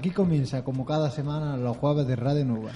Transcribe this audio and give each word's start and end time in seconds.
Aquí 0.00 0.12
comienza, 0.12 0.64
como 0.64 0.86
cada 0.86 1.10
semana, 1.10 1.58
los 1.58 1.76
jueves 1.76 2.06
de 2.06 2.16
Radio 2.16 2.42
Nueva. 2.46 2.70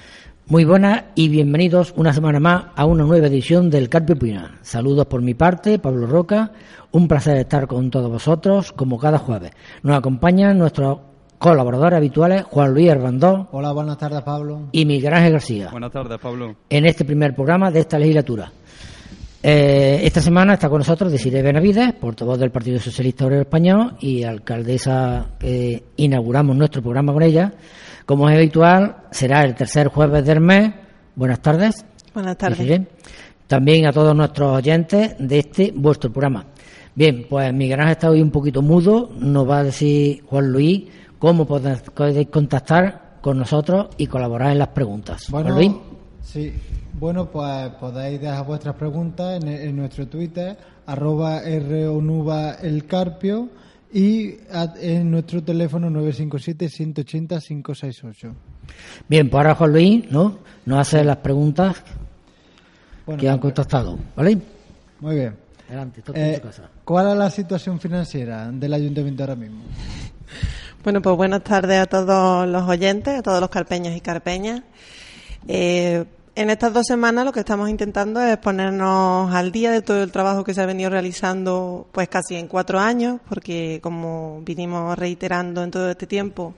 Muy 0.46 0.66
buenas 0.66 1.04
y 1.14 1.30
bienvenidos 1.30 1.94
una 1.96 2.12
semana 2.12 2.38
más 2.38 2.66
a 2.76 2.84
una 2.84 3.04
nueva 3.04 3.28
edición 3.28 3.70
del 3.70 3.88
Carpio 3.88 4.14
Pina. 4.14 4.58
Saludos 4.60 5.06
por 5.06 5.22
mi 5.22 5.32
parte, 5.32 5.78
Pablo 5.78 6.06
Roca. 6.06 6.52
Un 6.92 7.08
placer 7.08 7.38
estar 7.38 7.66
con 7.66 7.90
todos 7.90 8.10
vosotros, 8.10 8.72
como 8.72 8.98
cada 8.98 9.16
jueves. 9.16 9.52
Nos 9.82 9.96
acompañan 9.96 10.58
nuestros 10.58 10.98
colaboradores 11.38 11.96
habituales, 11.96 12.42
Juan 12.42 12.74
Luis 12.74 12.90
Herbandó. 12.90 13.48
Hola, 13.52 13.72
buenas 13.72 13.96
tardes, 13.96 14.20
Pablo. 14.20 14.68
Y 14.72 14.84
Miguel 14.84 15.14
Ángel 15.14 15.32
García. 15.32 15.70
Buenas 15.70 15.92
tardes, 15.92 16.18
Pablo. 16.18 16.54
En 16.68 16.84
este 16.84 17.06
primer 17.06 17.34
programa 17.34 17.70
de 17.70 17.80
esta 17.80 17.98
legislatura. 17.98 18.52
Eh, 19.46 20.06
esta 20.06 20.22
semana 20.22 20.54
está 20.54 20.70
con 20.70 20.78
nosotros 20.78 21.12
Desiree 21.12 21.42
Benavides, 21.42 21.92
portavoz 21.92 22.38
del 22.38 22.50
Partido 22.50 22.80
Socialista 22.80 23.26
Obrero 23.26 23.42
Español 23.42 23.94
y 24.00 24.22
alcaldesa 24.22 25.32
que 25.38 25.84
inauguramos 25.96 26.56
nuestro 26.56 26.80
programa 26.80 27.12
con 27.12 27.22
ella. 27.22 27.52
Como 28.06 28.30
es 28.30 28.36
habitual, 28.38 29.02
será 29.10 29.44
el 29.44 29.54
tercer 29.54 29.88
jueves 29.88 30.24
del 30.24 30.40
mes. 30.40 30.72
Buenas 31.14 31.42
tardes. 31.42 31.84
Buenas 32.14 32.38
tardes. 32.38 32.80
También 33.46 33.84
a 33.86 33.92
todos 33.92 34.16
nuestros 34.16 34.56
oyentes 34.56 35.14
de 35.18 35.38
este 35.40 35.74
vuestro 35.76 36.10
programa. 36.10 36.46
Bien, 36.94 37.26
pues 37.28 37.52
Miguel 37.52 37.80
Ángel 37.80 37.92
está 37.92 38.08
hoy 38.08 38.22
un 38.22 38.30
poquito 38.30 38.62
mudo. 38.62 39.10
Nos 39.18 39.46
va 39.46 39.58
a 39.58 39.64
decir 39.64 40.22
Juan 40.24 40.50
Luis 40.50 40.84
cómo 41.18 41.46
podéis 41.46 42.28
contactar 42.30 43.18
con 43.20 43.36
nosotros 43.36 43.88
y 43.98 44.06
colaborar 44.06 44.52
en 44.52 44.60
las 44.60 44.68
preguntas. 44.68 45.26
Bueno, 45.28 45.52
Juan 45.52 45.58
Luis. 45.58 45.72
Sí, 46.22 46.50
bueno, 46.98 47.30
pues 47.30 47.70
podéis 47.80 48.20
dejar 48.20 48.44
vuestras 48.46 48.74
preguntas 48.76 49.42
en, 49.42 49.76
nuestro 49.76 50.06
Twitter, 50.06 50.56
arroba 50.86 51.40
ronuba 51.40 52.52
el 52.62 52.86
carpio 52.86 53.48
y 53.92 54.36
en 54.80 55.10
nuestro 55.10 55.42
teléfono 55.42 55.90
957-180-568. 55.90 58.32
Bien, 59.08 59.28
pues 59.28 59.38
ahora 59.38 59.54
Juan 59.54 59.72
Luis 59.72 60.10
¿no? 60.10 60.38
nos 60.66 60.78
hace 60.78 61.02
las 61.04 61.16
preguntas 61.18 61.82
que 63.18 63.28
han 63.28 63.38
contactado, 63.38 63.98
¿vale? 64.16 64.38
Muy 65.00 65.16
bien. 65.16 65.36
Adelante, 65.68 66.02
eh, 66.14 66.40
¿Cuál 66.84 67.12
es 67.12 67.16
la 67.16 67.30
situación 67.30 67.78
financiera 67.80 68.50
del 68.52 68.74
ayuntamiento 68.74 69.22
ahora 69.22 69.36
mismo? 69.36 69.62
Bueno, 70.82 71.00
pues 71.00 71.16
buenas 71.16 71.42
tardes 71.42 71.78
a 71.78 71.86
todos 71.86 72.46
los 72.46 72.68
oyentes, 72.68 73.18
a 73.18 73.22
todos 73.22 73.40
los 73.40 73.48
carpeños 73.48 73.96
y 73.96 74.02
carpeñas. 74.02 74.60
Eh, 75.48 76.04
en 76.36 76.50
estas 76.50 76.72
dos 76.72 76.86
semanas 76.86 77.24
lo 77.24 77.32
que 77.32 77.40
estamos 77.40 77.68
intentando 77.68 78.20
es 78.20 78.36
ponernos 78.38 79.32
al 79.32 79.52
día 79.52 79.70
de 79.70 79.82
todo 79.82 80.02
el 80.02 80.10
trabajo 80.10 80.42
que 80.42 80.52
se 80.52 80.60
ha 80.60 80.66
venido 80.66 80.90
realizando 80.90 81.86
pues 81.92 82.08
casi 82.08 82.34
en 82.34 82.48
cuatro 82.48 82.80
años, 82.80 83.20
porque 83.28 83.78
como 83.82 84.40
vinimos 84.44 84.98
reiterando 84.98 85.62
en 85.62 85.70
todo 85.70 85.90
este 85.90 86.06
tiempo, 86.06 86.54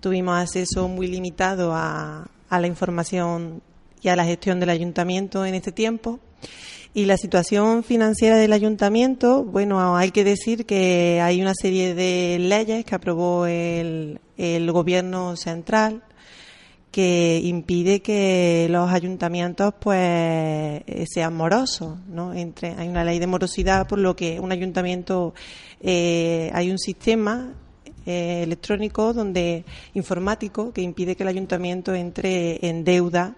tuvimos 0.00 0.36
acceso 0.38 0.88
muy 0.88 1.06
limitado 1.06 1.72
a, 1.74 2.26
la 2.50 2.66
información 2.66 3.62
y 4.02 4.08
a 4.08 4.16
la 4.16 4.24
gestión 4.24 4.58
del 4.58 4.70
ayuntamiento 4.70 5.44
en 5.44 5.54
este 5.54 5.70
tiempo. 5.70 6.18
Y 6.94 7.04
la 7.04 7.16
situación 7.16 7.84
financiera 7.84 8.36
del 8.36 8.52
ayuntamiento, 8.52 9.44
bueno, 9.44 9.96
hay 9.96 10.10
que 10.10 10.24
decir 10.24 10.64
que 10.66 11.20
hay 11.22 11.40
una 11.40 11.54
serie 11.54 11.94
de 11.94 12.38
leyes 12.40 12.84
que 12.84 12.94
aprobó 12.94 13.46
el, 13.46 14.18
gobierno 14.72 15.36
central 15.36 16.02
que 16.90 17.40
impide 17.44 18.00
que 18.00 18.66
los 18.70 18.90
ayuntamientos 18.90 19.74
pues 19.78 19.98
eh, 19.98 21.04
sean 21.06 21.34
morosos 21.34 21.98
no 22.08 22.32
entre 22.32 22.70
hay 22.70 22.88
una 22.88 23.04
ley 23.04 23.18
de 23.18 23.26
morosidad 23.26 23.86
por 23.86 23.98
lo 23.98 24.16
que 24.16 24.40
un 24.40 24.52
ayuntamiento 24.52 25.34
eh, 25.80 26.50
hay 26.54 26.70
un 26.70 26.78
sistema 26.78 27.52
eh, 28.06 28.42
electrónico 28.42 29.12
donde 29.12 29.64
informático 29.94 30.72
que 30.72 30.80
impide 30.80 31.14
que 31.14 31.24
el 31.24 31.28
ayuntamiento 31.28 31.94
entre 31.94 32.66
en 32.66 32.84
deuda 32.84 33.36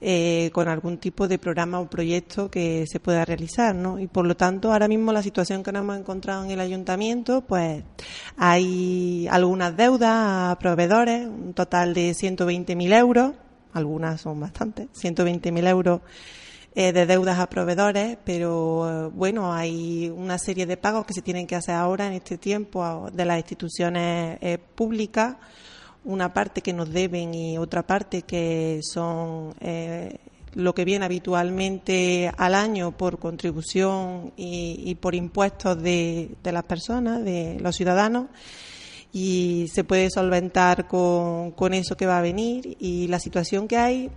eh, 0.00 0.50
con 0.52 0.68
algún 0.68 0.98
tipo 0.98 1.26
de 1.26 1.38
programa 1.38 1.80
o 1.80 1.88
proyecto 1.88 2.50
que 2.50 2.84
se 2.86 3.00
pueda 3.00 3.24
realizar, 3.24 3.74
¿no? 3.74 3.98
Y 3.98 4.06
por 4.06 4.26
lo 4.26 4.36
tanto, 4.36 4.72
ahora 4.72 4.88
mismo 4.88 5.10
la 5.10 5.22
situación 5.22 5.62
que 5.62 5.72
nos 5.72 5.82
hemos 5.82 5.98
encontrado 5.98 6.44
en 6.44 6.50
el 6.50 6.60
ayuntamiento, 6.60 7.40
pues 7.40 7.82
hay 8.36 9.26
algunas 9.30 9.74
deudas 9.74 10.10
a 10.12 10.58
proveedores, 10.60 11.26
un 11.26 11.54
total 11.54 11.94
de 11.94 12.10
120.000 12.10 12.94
euros, 12.94 13.32
algunas 13.72 14.20
son 14.20 14.38
bastantes, 14.40 14.88
120.000 14.92 15.66
euros 15.66 16.00
eh, 16.74 16.92
de 16.92 17.06
deudas 17.06 17.38
a 17.38 17.48
proveedores, 17.48 18.18
pero 18.22 19.10
bueno, 19.12 19.54
hay 19.54 20.12
una 20.14 20.36
serie 20.36 20.66
de 20.66 20.76
pagos 20.76 21.06
que 21.06 21.14
se 21.14 21.22
tienen 21.22 21.46
que 21.46 21.56
hacer 21.56 21.74
ahora 21.74 22.06
en 22.06 22.12
este 22.12 22.36
tiempo 22.36 23.08
de 23.10 23.24
las 23.24 23.38
instituciones 23.38 24.36
eh, 24.42 24.58
públicas 24.58 25.36
una 26.06 26.32
parte 26.32 26.62
que 26.62 26.72
nos 26.72 26.90
deben 26.90 27.34
y 27.34 27.58
otra 27.58 27.86
parte 27.86 28.22
que 28.22 28.80
son 28.82 29.54
eh, 29.60 30.18
lo 30.54 30.74
que 30.74 30.84
viene 30.84 31.04
habitualmente 31.04 32.32
al 32.36 32.54
año 32.54 32.96
por 32.96 33.18
contribución 33.18 34.32
y, 34.36 34.94
por 34.94 35.14
impuestos 35.14 35.82
de, 35.82 36.30
las 36.44 36.64
personas, 36.64 37.22
de 37.24 37.58
los 37.60 37.76
ciudadanos, 37.76 38.28
y 39.12 39.66
se 39.72 39.84
puede 39.84 40.08
solventar 40.10 40.86
con, 40.86 41.50
con 41.52 41.74
eso 41.74 41.96
que 41.96 42.06
va 42.06 42.18
a 42.18 42.22
venir. 42.22 42.76
Y 42.80 43.08
la 43.08 43.18
situación 43.18 43.68
que 43.68 43.76
hay 43.76 44.10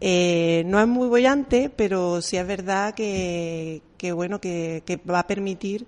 eh, 0.00 0.64
no 0.66 0.80
es 0.80 0.86
muy 0.86 1.08
bollante, 1.08 1.70
pero 1.74 2.20
sí 2.20 2.36
es 2.36 2.46
verdad 2.46 2.94
que, 2.94 3.82
que 3.96 4.12
bueno, 4.12 4.40
que, 4.40 4.82
que 4.84 4.96
va 4.96 5.20
a 5.20 5.26
permitir 5.26 5.86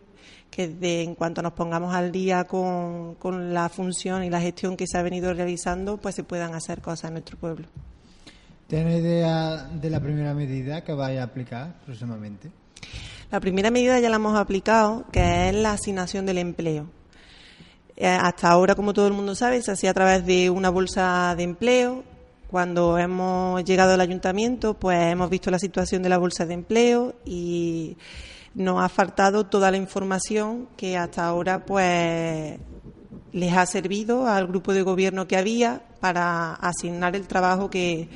que 0.52 0.68
de, 0.68 1.02
en 1.02 1.14
cuanto 1.14 1.40
nos 1.40 1.54
pongamos 1.54 1.94
al 1.94 2.12
día 2.12 2.44
con, 2.44 3.14
con, 3.14 3.54
la 3.54 3.70
función 3.70 4.22
y 4.22 4.28
la 4.28 4.38
gestión 4.38 4.76
que 4.76 4.86
se 4.86 4.98
ha 4.98 5.02
venido 5.02 5.32
realizando, 5.32 5.96
pues 5.96 6.14
se 6.14 6.24
puedan 6.24 6.54
hacer 6.54 6.82
cosas 6.82 7.08
en 7.08 7.14
nuestro 7.14 7.38
pueblo. 7.38 7.66
¿Tiene 8.66 8.98
idea 8.98 9.64
de 9.64 9.88
la 9.88 9.98
primera 9.98 10.34
medida 10.34 10.84
que 10.84 10.92
vaya 10.92 11.22
a 11.22 11.24
aplicar 11.24 11.74
próximamente? 11.86 12.50
La 13.30 13.40
primera 13.40 13.70
medida 13.70 13.98
ya 13.98 14.10
la 14.10 14.16
hemos 14.16 14.38
aplicado, 14.38 15.06
que 15.10 15.48
es 15.48 15.54
la 15.54 15.72
asignación 15.72 16.26
del 16.26 16.36
empleo. 16.36 16.86
Eh, 17.96 18.06
hasta 18.06 18.50
ahora, 18.50 18.74
como 18.74 18.92
todo 18.92 19.06
el 19.06 19.14
mundo 19.14 19.34
sabe, 19.34 19.62
se 19.62 19.72
hacía 19.72 19.90
a 19.90 19.94
través 19.94 20.26
de 20.26 20.50
una 20.50 20.69
bolsa 20.69 21.34
de 21.34 21.44
empleo. 21.44 22.04
Cuando 22.50 22.98
hemos 22.98 23.64
llegado 23.64 23.94
al 23.94 24.02
ayuntamiento, 24.02 24.74
pues 24.74 24.98
hemos 25.10 25.30
visto 25.30 25.50
la 25.50 25.58
situación 25.58 26.02
de 26.02 26.10
la 26.10 26.19
bolsa 26.19 26.44
de 26.44 26.52
empleo 26.52 27.14
y 27.24 27.96
nos 28.54 28.82
ha 28.82 28.88
faltado 28.88 29.46
toda 29.46 29.70
la 29.70 29.76
información 29.76 30.68
que 30.76 30.96
hasta 30.96 31.26
ahora 31.26 31.64
pues 31.64 32.58
les 33.32 33.52
ha 33.54 33.64
servido 33.66 34.26
al 34.26 34.46
grupo 34.46 34.72
de 34.72 34.82
gobierno 34.82 35.26
que 35.26 35.36
había 35.36 35.82
para 36.00 36.54
asignar 36.54 37.16
el 37.16 37.26
trabajo 37.26 37.70
que, 37.70 38.08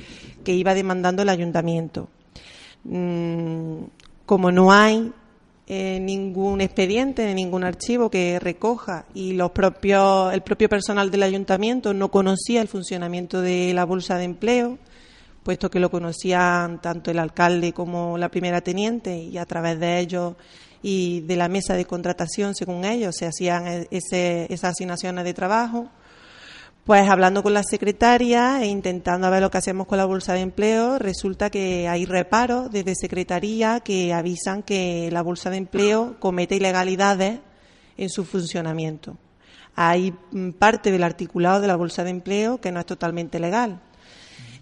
iba 0.45 0.73
demandando 0.73 1.23
el 1.23 1.29
ayuntamiento. 1.29 2.07
Mm, 2.85 3.83
como 4.25 4.49
no 4.49 4.71
hay 4.71 5.11
eh, 5.67 5.99
ningún 5.99 6.61
expediente, 6.61 7.33
ningún 7.33 7.65
archivo 7.65 8.09
que 8.09 8.39
recoja 8.39 9.03
y 9.13 9.33
los 9.33 9.51
propios, 9.51 10.33
el 10.33 10.41
propio 10.41 10.69
personal 10.69 11.11
del 11.11 11.23
ayuntamiento 11.23 11.93
no 11.93 12.09
conocía 12.09 12.61
el 12.61 12.69
funcionamiento 12.69 13.41
de 13.41 13.73
la 13.73 13.83
bolsa 13.83 14.17
de 14.17 14.23
empleo, 14.23 14.77
puesto 15.47 15.71
que 15.71 15.79
lo 15.79 15.89
conocían 15.89 16.81
tanto 16.81 17.09
el 17.09 17.19
alcalde 17.19 17.71
como 17.71 18.17
la 18.17 18.27
primera 18.27 18.59
teniente 18.59 19.17
y 19.17 19.37
a 19.37 19.45
través 19.45 19.79
de 19.79 19.97
ellos 19.97 20.35
y 20.83 21.21
de 21.21 21.37
la 21.37 21.47
mesa 21.47 21.75
de 21.75 21.85
contratación, 21.85 22.53
según 22.53 22.83
ellos, 22.83 23.15
se 23.15 23.27
hacían 23.27 23.65
e-, 23.65 23.87
esas 23.89 24.71
asignaciones 24.71 25.23
de 25.23 25.33
trabajo. 25.33 25.87
Pues 26.83 27.09
hablando 27.09 27.43
con 27.43 27.53
la 27.53 27.63
secretaria 27.63 28.61
e 28.61 28.65
intentando 28.65 29.31
ver 29.31 29.41
lo 29.41 29.49
que 29.49 29.57
hacemos 29.57 29.87
con 29.87 29.97
la 29.97 30.03
bolsa 30.03 30.33
de 30.33 30.41
empleo, 30.41 30.99
resulta 30.99 31.49
que 31.49 31.87
hay 31.87 32.03
reparos 32.03 32.69
desde 32.69 32.93
secretaría 32.95 33.79
que 33.79 34.13
avisan 34.13 34.63
que 34.63 35.07
la 35.13 35.21
bolsa 35.21 35.49
de 35.49 35.55
empleo 35.55 36.17
comete 36.19 36.57
ilegalidades 36.57 37.39
en 37.95 38.09
su 38.09 38.25
funcionamiento. 38.25 39.15
Hay 39.77 40.13
mm, 40.31 40.49
parte 40.59 40.91
del 40.91 41.03
articulado 41.03 41.61
de 41.61 41.67
la 41.67 41.77
bolsa 41.77 42.03
de 42.03 42.09
empleo 42.09 42.59
que 42.59 42.73
no 42.73 42.81
es 42.81 42.85
totalmente 42.85 43.39
legal 43.39 43.79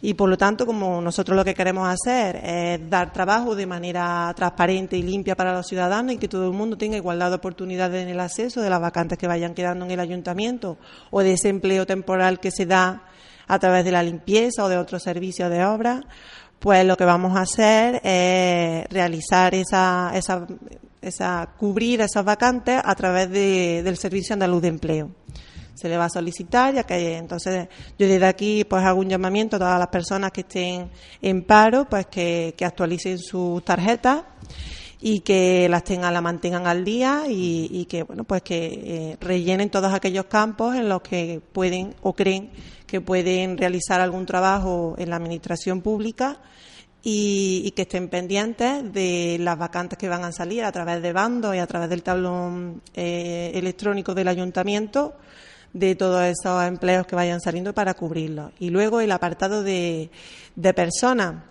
y 0.01 0.13
por 0.13 0.29
lo 0.29 0.37
tanto, 0.37 0.65
como 0.65 1.01
nosotros 1.01 1.35
lo 1.35 1.45
que 1.45 1.53
queremos 1.53 1.87
hacer 1.87 2.37
es 2.43 2.89
dar 2.89 3.13
trabajo 3.13 3.55
de 3.55 3.65
manera 3.65 4.31
transparente 4.35 4.97
y 4.97 5.03
limpia 5.03 5.35
para 5.35 5.53
los 5.53 5.67
ciudadanos 5.67 6.13
y 6.13 6.17
que 6.17 6.27
todo 6.27 6.45
el 6.45 6.53
mundo 6.53 6.77
tenga 6.77 6.97
igualdad 6.97 7.29
de 7.29 7.35
oportunidades 7.35 8.03
en 8.03 8.09
el 8.09 8.19
acceso 8.19 8.61
de 8.61 8.69
las 8.69 8.81
vacantes 8.81 9.17
que 9.17 9.27
vayan 9.27 9.53
quedando 9.53 9.85
en 9.85 9.91
el 9.91 9.99
ayuntamiento 9.99 10.77
o 11.11 11.21
de 11.21 11.33
ese 11.33 11.49
empleo 11.49 11.85
temporal 11.85 12.39
que 12.39 12.51
se 12.51 12.65
da 12.65 13.03
a 13.47 13.59
través 13.59 13.85
de 13.85 13.91
la 13.91 14.03
limpieza 14.03 14.63
o 14.63 14.69
de 14.69 14.77
otros 14.77 15.03
servicios 15.03 15.49
de 15.49 15.63
obra, 15.65 16.03
pues 16.59 16.85
lo 16.85 16.97
que 16.97 17.05
vamos 17.05 17.37
a 17.37 17.41
hacer 17.41 18.01
es 18.03 18.87
realizar 18.89 19.53
esa, 19.53 20.11
esa, 20.15 20.47
esa 21.01 21.49
cubrir 21.57 22.01
esas 22.01 22.25
vacantes 22.25 22.81
a 22.83 22.95
través 22.95 23.29
de, 23.29 23.81
del 23.83 23.97
Servicio 23.97 24.33
Andaluz 24.33 24.61
de 24.61 24.67
Empleo 24.69 25.11
se 25.75 25.89
le 25.89 25.97
va 25.97 26.05
a 26.05 26.09
solicitar, 26.09 26.73
ya 26.73 26.83
que 26.83 27.17
entonces 27.17 27.67
yo 27.99 28.07
desde 28.07 28.25
aquí 28.25 28.63
pues 28.63 28.83
hago 28.83 29.01
un 29.01 29.09
llamamiento 29.09 29.57
a 29.57 29.59
todas 29.59 29.77
las 29.77 29.89
personas 29.89 30.31
que 30.31 30.41
estén 30.41 30.89
en 31.21 31.43
paro, 31.43 31.87
pues 31.89 32.07
que, 32.07 32.55
actualicen 32.61 33.19
sus 33.19 33.63
tarjetas 33.63 34.23
y 35.01 35.19
que 35.19 35.67
las 35.69 35.83
tengan, 35.83 36.13
la 36.13 36.21
mantengan 36.21 36.65
al 36.65 36.83
día 36.83 37.23
y, 37.27 37.85
que, 37.85 38.03
bueno, 38.03 38.23
pues 38.23 38.41
que 38.41 38.65
eh, 38.65 39.17
rellenen 39.19 39.69
todos 39.69 39.93
aquellos 39.93 40.25
campos 40.25 40.75
en 40.75 40.89
los 40.89 41.01
que 41.01 41.41
pueden 41.51 41.93
o 42.01 42.13
creen 42.13 42.49
que 42.87 43.01
pueden 43.01 43.57
realizar 43.57 43.99
algún 43.99 44.25
trabajo 44.25 44.95
en 44.97 45.09
la 45.09 45.17
administración 45.17 45.81
pública 45.81 46.39
y, 47.03 47.71
que 47.75 47.83
estén 47.83 48.07
pendientes 48.07 48.91
de 48.91 49.37
las 49.39 49.57
vacantes 49.59 49.97
que 49.97 50.09
van 50.09 50.23
a 50.23 50.31
salir 50.31 50.63
a 50.63 50.71
través 50.71 51.01
de 51.01 51.13
bandos 51.13 51.55
y 51.55 51.59
a 51.59 51.67
través 51.67 51.89
del 51.89 52.01
tablón 52.01 52.81
eh, 52.95 53.51
electrónico 53.53 54.15
del 54.15 54.27
ayuntamiento 54.27 55.15
de 55.75 55.93
todos 55.93 56.23
esos 56.23 56.63
empleos 56.63 57.05
que 57.05 57.17
vayan 57.17 57.41
saliendo 57.41 57.73
para 57.73 57.93
cubrirlos. 57.93 58.53
Y 58.59 58.69
luego 58.69 59.01
el 59.01 59.11
apartado 59.11 59.61
de, 59.61 60.09
de 60.55 60.73
personas, 60.73 61.43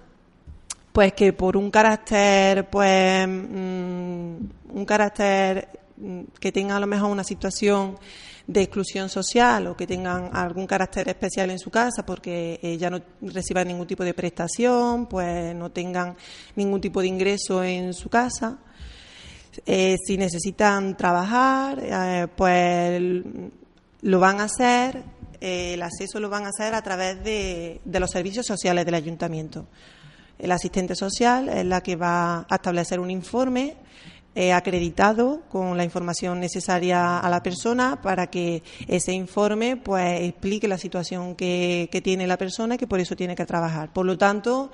pues 0.92 1.12
que 1.12 1.34
por 1.34 1.58
un 1.58 1.70
carácter, 1.70 2.70
pues, 2.70 3.28
mm, 3.28 4.36
un 4.70 4.84
carácter 4.86 5.68
mm, 5.98 6.20
que 6.40 6.52
tenga 6.52 6.76
a 6.76 6.80
lo 6.80 6.86
mejor 6.86 7.10
una 7.10 7.22
situación 7.22 7.98
de 8.46 8.62
exclusión 8.62 9.10
social 9.10 9.66
o 9.66 9.76
que 9.76 9.86
tengan 9.86 10.30
algún 10.32 10.66
carácter 10.66 11.06
especial 11.08 11.50
en 11.50 11.58
su 11.58 11.70
casa 11.70 12.04
porque 12.06 12.58
eh, 12.62 12.78
ya 12.78 12.88
no 12.88 13.02
reciban 13.20 13.68
ningún 13.68 13.86
tipo 13.86 14.04
de 14.04 14.14
prestación, 14.14 15.04
pues 15.06 15.54
no 15.54 15.70
tengan 15.70 16.16
ningún 16.56 16.80
tipo 16.80 17.02
de 17.02 17.08
ingreso 17.08 17.62
en 17.62 17.92
su 17.92 18.08
casa. 18.08 18.56
Eh, 19.66 19.96
si 20.06 20.16
necesitan 20.16 20.96
trabajar, 20.96 21.78
eh, 21.82 22.26
pues 22.34 23.22
lo 24.04 24.20
van 24.20 24.38
a 24.38 24.44
hacer, 24.44 25.02
el 25.40 25.82
acceso 25.82 26.20
lo 26.20 26.28
van 26.28 26.44
a 26.44 26.50
hacer 26.50 26.74
a 26.74 26.82
través 26.82 27.24
de, 27.24 27.80
de 27.84 28.00
los 28.00 28.10
servicios 28.10 28.44
sociales 28.44 28.84
del 28.84 28.94
ayuntamiento. 28.94 29.66
El 30.38 30.52
asistente 30.52 30.94
social 30.94 31.48
es 31.48 31.64
la 31.64 31.80
que 31.80 31.96
va 31.96 32.46
a 32.48 32.54
establecer 32.56 33.00
un 33.00 33.10
informe 33.10 33.76
eh, 34.34 34.52
acreditado 34.52 35.42
con 35.48 35.78
la 35.78 35.84
información 35.84 36.38
necesaria 36.38 37.18
a 37.18 37.30
la 37.30 37.42
persona 37.42 38.02
para 38.02 38.26
que 38.26 38.62
ese 38.88 39.12
informe 39.12 39.78
pues 39.78 40.20
explique 40.20 40.68
la 40.68 40.76
situación 40.76 41.34
que, 41.34 41.88
tiene 42.04 42.26
la 42.26 42.36
persona 42.36 42.74
y 42.74 42.78
que 42.78 42.86
por 42.86 43.00
eso 43.00 43.16
tiene 43.16 43.36
que 43.36 43.46
trabajar. 43.46 43.90
Por 43.92 44.04
lo 44.04 44.18
tanto, 44.18 44.70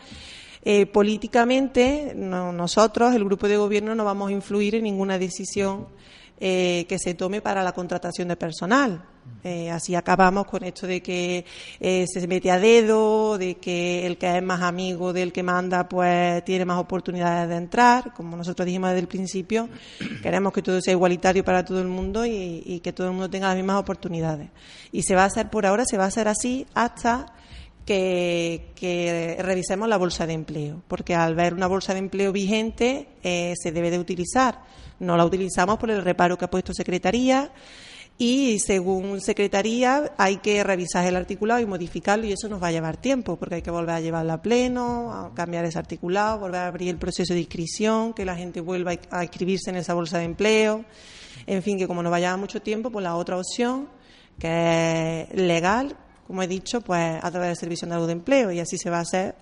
eh, 0.64 0.86
políticamente 0.86 2.14
nosotros, 2.16 3.14
el 3.14 3.24
grupo 3.24 3.46
de 3.46 3.58
gobierno, 3.58 3.94
no 3.94 4.04
vamos 4.04 4.30
a 4.30 4.32
influir 4.32 4.74
en 4.74 4.84
ninguna 4.84 5.18
decisión 5.18 5.86
eh, 6.40 6.86
que 6.88 6.98
se 6.98 7.14
tome 7.14 7.42
para 7.42 7.62
la 7.62 7.72
contratación 7.72 8.28
de 8.28 8.36
personal. 8.36 9.04
Eh, 9.44 9.70
así 9.70 9.94
acabamos 9.94 10.46
con 10.46 10.64
esto 10.64 10.86
de 10.86 11.02
que 11.02 11.44
eh, 11.78 12.04
se 12.06 12.26
mete 12.26 12.50
a 12.50 12.58
dedo, 12.58 13.38
de 13.38 13.56
que 13.56 14.06
el 14.06 14.18
que 14.18 14.36
es 14.36 14.42
más 14.42 14.60
amigo 14.62 15.12
del 15.12 15.32
que 15.32 15.42
manda, 15.42 15.88
pues 15.88 16.44
tiene 16.44 16.64
más 16.64 16.78
oportunidades 16.78 17.48
de 17.48 17.56
entrar. 17.56 18.12
Como 18.14 18.36
nosotros 18.36 18.66
dijimos 18.66 18.90
desde 18.90 19.00
el 19.00 19.08
principio, 19.08 19.68
queremos 20.22 20.52
que 20.52 20.62
todo 20.62 20.80
sea 20.80 20.92
igualitario 20.92 21.44
para 21.44 21.64
todo 21.64 21.80
el 21.80 21.88
mundo 21.88 22.24
y, 22.26 22.80
que 22.82 22.92
todo 22.92 23.08
el 23.08 23.12
mundo 23.12 23.30
tenga 23.30 23.48
las 23.48 23.56
mismas 23.56 23.76
oportunidades. 23.76 24.48
Y 24.92 25.02
se 25.02 25.14
va 25.14 25.22
a 25.22 25.26
hacer 25.26 25.50
por 25.50 25.66
ahora, 25.66 25.84
se 25.84 25.96
va 25.96 26.04
a 26.04 26.08
hacer 26.08 26.28
así 26.28 26.66
hasta 26.74 27.26
que, 27.94 29.36
revisemos 29.40 29.88
la 29.88 29.96
bolsa 29.98 30.26
de 30.26 30.34
empleo, 30.34 30.82
porque 30.88 31.14
al 31.14 31.34
ver 31.34 31.54
una 31.54 31.66
bolsa 31.66 31.92
de 31.92 32.00
empleo 32.00 32.32
vigente 32.32 33.08
se 33.22 33.72
debe 33.72 33.90
de 33.90 33.98
utilizar 33.98 34.60
no 35.00 35.16
la 35.16 35.24
utilizamos 35.24 35.78
por 35.78 35.90
el 35.90 36.02
reparo 36.02 36.38
que 36.38 36.44
ha 36.44 36.50
puesto 36.50 36.72
Secretaría 36.74 37.50
y 38.18 38.58
según 38.58 39.20
Secretaría 39.22 40.12
hay 40.18 40.36
que 40.36 40.62
revisar 40.62 41.06
el 41.06 41.16
articulado 41.16 41.58
y 41.58 41.66
modificarlo 41.66 42.26
y 42.26 42.32
eso 42.32 42.50
nos 42.50 42.62
va 42.62 42.66
a 42.66 42.72
llevar 42.72 42.98
tiempo 42.98 43.36
porque 43.36 43.56
hay 43.56 43.62
que 43.62 43.70
volver 43.70 43.94
a 43.94 44.00
llevarlo 44.00 44.34
a 44.34 44.42
pleno, 44.42 45.10
a 45.12 45.34
cambiar 45.34 45.64
ese 45.64 45.78
articulado, 45.78 46.38
volver 46.38 46.60
a 46.60 46.66
abrir 46.66 46.90
el 46.90 46.98
proceso 46.98 47.32
de 47.32 47.40
inscripción, 47.40 48.12
que 48.12 48.26
la 48.26 48.36
gente 48.36 48.60
vuelva 48.60 48.92
a 49.10 49.24
inscribirse 49.24 49.70
en 49.70 49.76
esa 49.76 49.94
bolsa 49.94 50.18
de 50.18 50.24
empleo. 50.24 50.84
En 51.46 51.62
fin, 51.62 51.78
que 51.78 51.88
como 51.88 52.02
nos 52.02 52.10
vaya 52.10 52.36
mucho 52.36 52.60
tiempo, 52.60 52.90
pues 52.90 53.02
la 53.02 53.16
otra 53.16 53.38
opción, 53.38 53.88
que 54.38 55.22
es 55.22 55.34
legal, 55.34 55.96
como 56.30 56.44
he 56.44 56.46
dicho, 56.46 56.80
pues 56.80 57.18
a 57.20 57.28
través 57.28 57.48
del 57.48 57.56
Servicio 57.56 57.88
de 57.88 58.06
de 58.06 58.12
Empleo 58.12 58.52
y 58.52 58.60
así 58.60 58.78
se 58.78 58.88
va 58.88 58.98
a 58.98 59.00
hacer, 59.00 59.34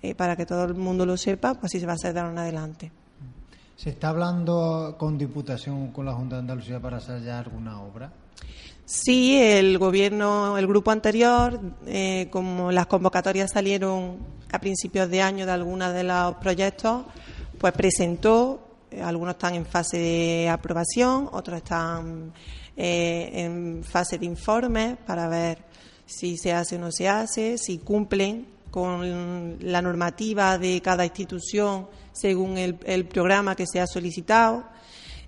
eh, 0.00 0.14
para 0.14 0.36
que 0.36 0.46
todo 0.46 0.64
el 0.64 0.74
mundo 0.74 1.04
lo 1.04 1.18
sepa, 1.18 1.52
pues 1.52 1.66
así 1.66 1.80
se 1.80 1.84
va 1.84 1.92
a 1.92 1.96
hacer 1.96 2.14
de 2.14 2.20
ahora 2.20 2.32
en 2.32 2.38
adelante. 2.38 2.92
¿Se 3.76 3.90
está 3.90 4.08
hablando 4.08 4.96
con 4.98 5.18
Diputación, 5.18 5.92
con 5.92 6.06
la 6.06 6.14
Junta 6.14 6.36
de 6.36 6.40
Andalucía 6.40 6.80
para 6.80 6.96
hacer 6.96 7.22
ya 7.22 7.40
alguna 7.40 7.82
obra? 7.82 8.10
Sí, 8.86 9.38
el 9.38 9.76
gobierno, 9.76 10.56
el 10.56 10.66
grupo 10.66 10.90
anterior, 10.90 11.60
eh, 11.86 12.28
como 12.30 12.72
las 12.72 12.86
convocatorias 12.86 13.50
salieron 13.52 14.16
a 14.50 14.58
principios 14.60 15.10
de 15.10 15.20
año 15.20 15.44
de 15.44 15.52
algunos 15.52 15.92
de 15.92 16.04
los 16.04 16.36
proyectos, 16.36 17.04
pues 17.58 17.74
presentó, 17.74 18.66
eh, 18.90 19.02
algunos 19.02 19.34
están 19.34 19.56
en 19.56 19.66
fase 19.66 19.98
de 19.98 20.48
aprobación, 20.48 21.28
otros 21.32 21.58
están 21.58 22.32
eh, 22.78 23.30
en 23.34 23.84
fase 23.84 24.16
de 24.16 24.24
informe 24.24 24.96
para 25.06 25.28
ver 25.28 25.68
si 26.10 26.36
se 26.36 26.52
hace 26.52 26.76
o 26.76 26.78
no 26.78 26.92
se 26.92 27.08
hace, 27.08 27.56
si 27.58 27.78
cumplen 27.78 28.46
con 28.70 29.56
la 29.60 29.82
normativa 29.82 30.58
de 30.58 30.80
cada 30.80 31.04
institución 31.04 31.88
según 32.12 32.58
el, 32.58 32.78
el 32.84 33.06
programa 33.06 33.56
que 33.56 33.66
se 33.66 33.80
ha 33.80 33.86
solicitado. 33.86 34.64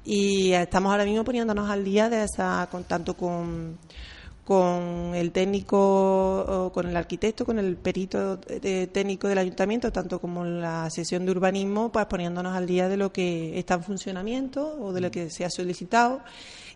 Y 0.05 0.53
estamos 0.53 0.91
ahora 0.91 1.05
mismo 1.05 1.25
poniéndonos 1.25 1.71
al 1.71 1.85
día 1.85 2.09
de 2.09 2.25
esa, 2.25 2.69
con, 2.71 2.85
tanto 2.85 3.17
con, 3.17 3.79
con 4.45 5.15
el 5.15 5.31
técnico, 5.31 6.71
con 6.75 6.89
el 6.89 6.97
arquitecto, 6.97 7.47
con 7.47 7.59
el 7.59 7.77
perito 7.77 8.39
técnico 8.39 9.29
del 9.29 9.39
ayuntamiento, 9.39 9.93
tanto 9.93 10.21
como 10.21 10.45
la 10.45 10.91
sesión 10.91 11.25
de 11.25 11.31
urbanismo, 11.33 11.93
pues 11.93 12.07
poniéndonos 12.07 12.55
al 12.57 12.67
día 12.67 12.89
de 12.89 12.97
lo 12.97 13.13
que 13.13 13.59
está 13.59 13.75
en 13.75 13.85
funcionamiento 13.85 14.77
o 14.81 14.93
de 14.93 15.01
lo 15.01 15.11
que 15.11 15.31
se 15.31 15.45
ha 15.45 15.51
solicitado 15.51 16.21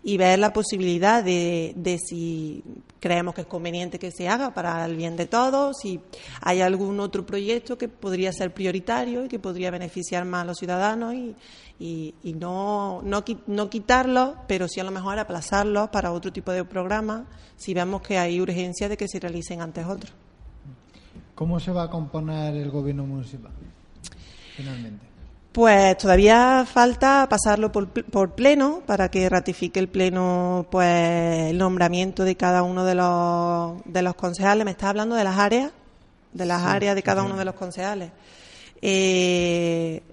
y 0.07 0.15
ver 0.15 0.39
la 0.39 0.53
posibilidad 0.53 1.21
de, 1.21 1.99
si 2.01 2.63
creemos 3.01 3.35
que 3.35 3.41
es 3.41 3.47
conveniente 3.47 3.99
que 3.99 4.09
se 4.09 4.29
haga 4.29 4.53
para 4.53 4.85
el 4.85 4.95
bien 4.95 5.17
de 5.17 5.25
todos, 5.25 5.75
si 5.81 5.99
hay 6.39 6.61
algún 6.61 7.01
otro 7.01 7.25
proyecto 7.25 7.77
que 7.77 7.89
podría 7.89 8.31
ser 8.31 8.53
prioritario 8.53 9.25
y 9.25 9.27
que 9.27 9.37
podría 9.37 9.69
beneficiar 9.69 10.23
más 10.23 10.43
a 10.43 10.45
los 10.45 10.59
ciudadanos 10.59 11.13
y, 11.13 11.35
y, 11.77 12.15
y 12.23 12.33
no, 12.35 13.01
no, 13.03 13.25
no 13.47 13.69
quitarlos, 13.69 14.35
pero 14.47 14.69
sí 14.69 14.79
a 14.79 14.85
lo 14.85 14.91
mejor 14.91 15.19
aplazarlos 15.19 15.89
para 15.89 16.13
otro 16.13 16.31
tipo 16.31 16.53
de 16.53 16.63
programa 16.63 17.25
si 17.57 17.73
vemos 17.73 18.01
que 18.01 18.17
hay 18.17 18.39
urgencia 18.39 18.87
de 18.87 18.95
que 18.95 19.09
se 19.09 19.19
realicen 19.19 19.59
antes 19.59 19.85
otros. 19.85 20.13
¿Cómo 21.35 21.59
se 21.59 21.73
va 21.73 21.83
a 21.83 21.89
componer 21.89 22.55
el 22.55 22.71
gobierno 22.71 23.05
municipal 23.05 23.51
finalmente? 24.55 25.16
Pues 25.57 25.97
todavía 25.97 26.67
falta 26.71 27.27
pasarlo 27.27 27.71
por, 27.71 28.35
pleno 28.35 28.83
para 28.85 29.09
que 29.09 29.27
ratifique 29.27 29.79
el 29.79 29.87
pleno 29.87 30.67
pues 30.69 31.49
el 31.49 31.57
nombramiento 31.57 32.23
de 32.23 32.35
cada 32.35 32.61
uno 32.61 32.85
de 32.85 32.93
los, 32.93 33.81
de 33.85 34.03
los 34.03 34.13
concejales. 34.13 34.65
Me 34.65 34.69
está 34.69 34.89
hablando 34.89 35.15
de 35.15 35.23
las 35.23 35.39
áreas, 35.39 35.71
de 36.31 36.45
las 36.45 36.61
áreas 36.61 36.93
de 36.93 37.01
cada 37.01 37.23
uno 37.23 37.37
de 37.37 37.43
los 37.43 37.55
concejales. 37.55 38.11
Eh, 38.83 40.03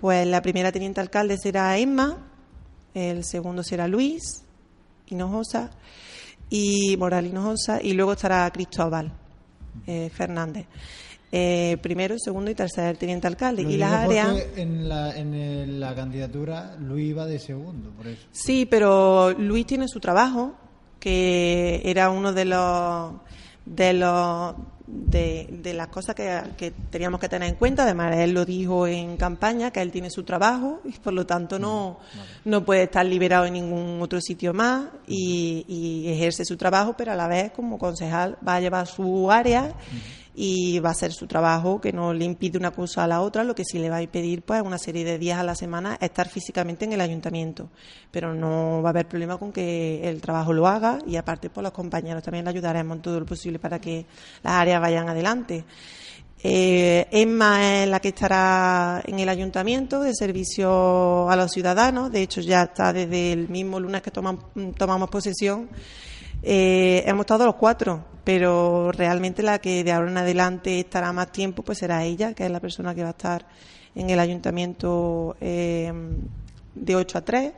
pues 0.00 0.26
la 0.26 0.40
primera 0.40 0.72
teniente 0.72 1.02
alcalde 1.02 1.36
será 1.36 1.76
Emma, 1.76 2.16
el 2.94 3.22
segundo 3.22 3.62
será 3.62 3.86
Luis 3.86 4.44
Hinojosa 5.08 5.72
y 6.48 6.96
Moral 6.96 7.26
Hinojosa 7.26 7.82
y 7.82 7.92
luego 7.92 8.12
estará 8.12 8.50
Cristóbal 8.50 9.12
eh, 9.86 10.08
Fernández 10.08 10.64
eh, 11.32 11.76
primero, 11.80 12.16
segundo 12.18 12.50
y 12.50 12.54
tercer 12.54 12.96
teniente 12.96 13.26
alcalde. 13.26 13.62
y 13.62 13.76
las 13.76 13.92
áreas. 13.92 14.36
En 14.56 14.88
la, 14.88 15.16
en 15.16 15.78
la 15.78 15.94
candidatura 15.94 16.76
Luis 16.80 17.10
iba 17.10 17.26
de 17.26 17.38
segundo, 17.38 17.90
por 17.90 18.08
eso. 18.08 18.26
Sí, 18.32 18.66
pero 18.66 19.30
Luis 19.32 19.66
tiene 19.66 19.86
su 19.86 20.00
trabajo, 20.00 20.54
que 20.98 21.82
era 21.84 22.10
uno 22.10 22.32
de 22.32 22.44
los. 22.46 23.12
de 23.64 23.92
los 23.92 24.54
de, 24.92 25.46
de, 25.62 25.72
las 25.72 25.86
cosas 25.86 26.16
que, 26.16 26.40
que, 26.56 26.72
teníamos 26.72 27.20
que 27.20 27.28
tener 27.28 27.48
en 27.48 27.54
cuenta. 27.54 27.84
Además, 27.84 28.16
él 28.16 28.32
lo 28.32 28.44
dijo 28.44 28.88
en 28.88 29.16
campaña, 29.16 29.70
que 29.70 29.80
él 29.80 29.92
tiene 29.92 30.10
su 30.10 30.24
trabajo 30.24 30.80
y 30.84 30.90
por 30.98 31.12
lo 31.12 31.26
tanto 31.26 31.60
no, 31.60 32.00
mm, 32.12 32.48
no 32.48 32.64
puede 32.64 32.84
estar 32.84 33.06
liberado 33.06 33.46
en 33.46 33.52
ningún 33.52 34.02
otro 34.02 34.20
sitio 34.20 34.52
más 34.52 34.86
y, 35.06 35.64
y, 35.68 36.08
ejerce 36.08 36.44
su 36.44 36.56
trabajo, 36.56 36.94
pero 36.96 37.12
a 37.12 37.14
la 37.14 37.28
vez 37.28 37.52
como 37.52 37.78
concejal 37.78 38.36
va 38.46 38.56
a 38.56 38.60
llevar 38.60 38.88
su 38.88 39.30
área 39.30 39.72
y 40.34 40.78
va 40.78 40.90
a 40.90 40.92
hacer 40.92 41.12
su 41.12 41.26
trabajo 41.26 41.80
que 41.80 41.92
no 41.92 42.14
le 42.14 42.24
impide 42.24 42.58
una 42.58 42.70
cosa 42.70 43.04
a 43.04 43.06
la 43.06 43.20
otra, 43.20 43.44
lo 43.44 43.54
que 43.54 43.64
sí 43.64 43.78
le 43.78 43.90
va 43.90 43.96
a 43.96 44.02
impedir 44.02 44.42
pues 44.42 44.62
una 44.62 44.78
serie 44.78 45.04
de 45.04 45.18
días 45.18 45.38
a 45.38 45.44
la 45.44 45.54
semana 45.54 45.98
estar 46.00 46.28
físicamente 46.28 46.84
en 46.84 46.92
el 46.92 47.00
ayuntamiento, 47.00 47.68
pero 48.10 48.34
no 48.34 48.80
va 48.82 48.88
a 48.88 48.92
haber 48.92 49.08
problema 49.08 49.38
con 49.38 49.52
que 49.52 50.08
el 50.08 50.20
trabajo 50.20 50.52
lo 50.52 50.66
haga 50.66 50.98
y 51.06 51.16
aparte 51.16 51.50
pues 51.50 51.62
los 51.62 51.72
compañeros 51.72 52.22
también 52.22 52.44
le 52.44 52.50
ayudaremos 52.50 52.96
en 52.96 53.02
todo 53.02 53.20
lo 53.20 53.26
posible 53.26 53.58
para 53.58 53.80
que 53.80 54.06
las 54.42 54.54
áreas 54.54 54.80
vayan 54.80 55.08
adelante. 55.08 55.64
Eh, 56.42 57.06
Emma 57.10 57.82
es 57.82 57.88
la 57.88 58.00
que 58.00 58.08
estará 58.08 59.02
en 59.04 59.18
el 59.18 59.28
ayuntamiento 59.28 60.00
de 60.00 60.14
servicio 60.14 61.28
a 61.28 61.36
los 61.36 61.50
ciudadanos. 61.50 62.10
De 62.10 62.22
hecho, 62.22 62.40
ya 62.40 62.62
está 62.62 62.94
desde 62.94 63.32
el 63.32 63.50
mismo 63.50 63.78
lunes 63.78 64.00
que 64.00 64.10
tomamos 64.10 65.10
posesión 65.10 65.68
eh, 66.42 67.02
hemos 67.06 67.24
estado 67.24 67.44
los 67.44 67.56
cuatro, 67.56 68.04
pero 68.24 68.92
realmente 68.92 69.42
la 69.42 69.58
que 69.58 69.84
de 69.84 69.92
ahora 69.92 70.10
en 70.10 70.18
adelante 70.18 70.80
estará 70.80 71.12
más 71.12 71.32
tiempo 71.32 71.62
pues 71.62 71.78
será 71.78 72.04
ella, 72.04 72.34
que 72.34 72.44
es 72.44 72.50
la 72.50 72.60
persona 72.60 72.94
que 72.94 73.02
va 73.02 73.08
a 73.08 73.12
estar 73.12 73.46
en 73.94 74.10
el 74.10 74.20
ayuntamiento 74.20 75.36
eh, 75.40 75.92
de 76.74 76.96
8 76.96 77.18
a 77.18 77.24
3, 77.24 77.52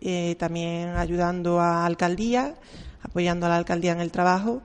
eh, 0.00 0.36
también 0.38 0.90
ayudando 0.90 1.60
a 1.60 1.86
alcaldía, 1.86 2.54
apoyando 3.02 3.46
a 3.46 3.48
la 3.48 3.56
alcaldía 3.56 3.92
en 3.92 4.00
el 4.00 4.10
trabajo. 4.10 4.62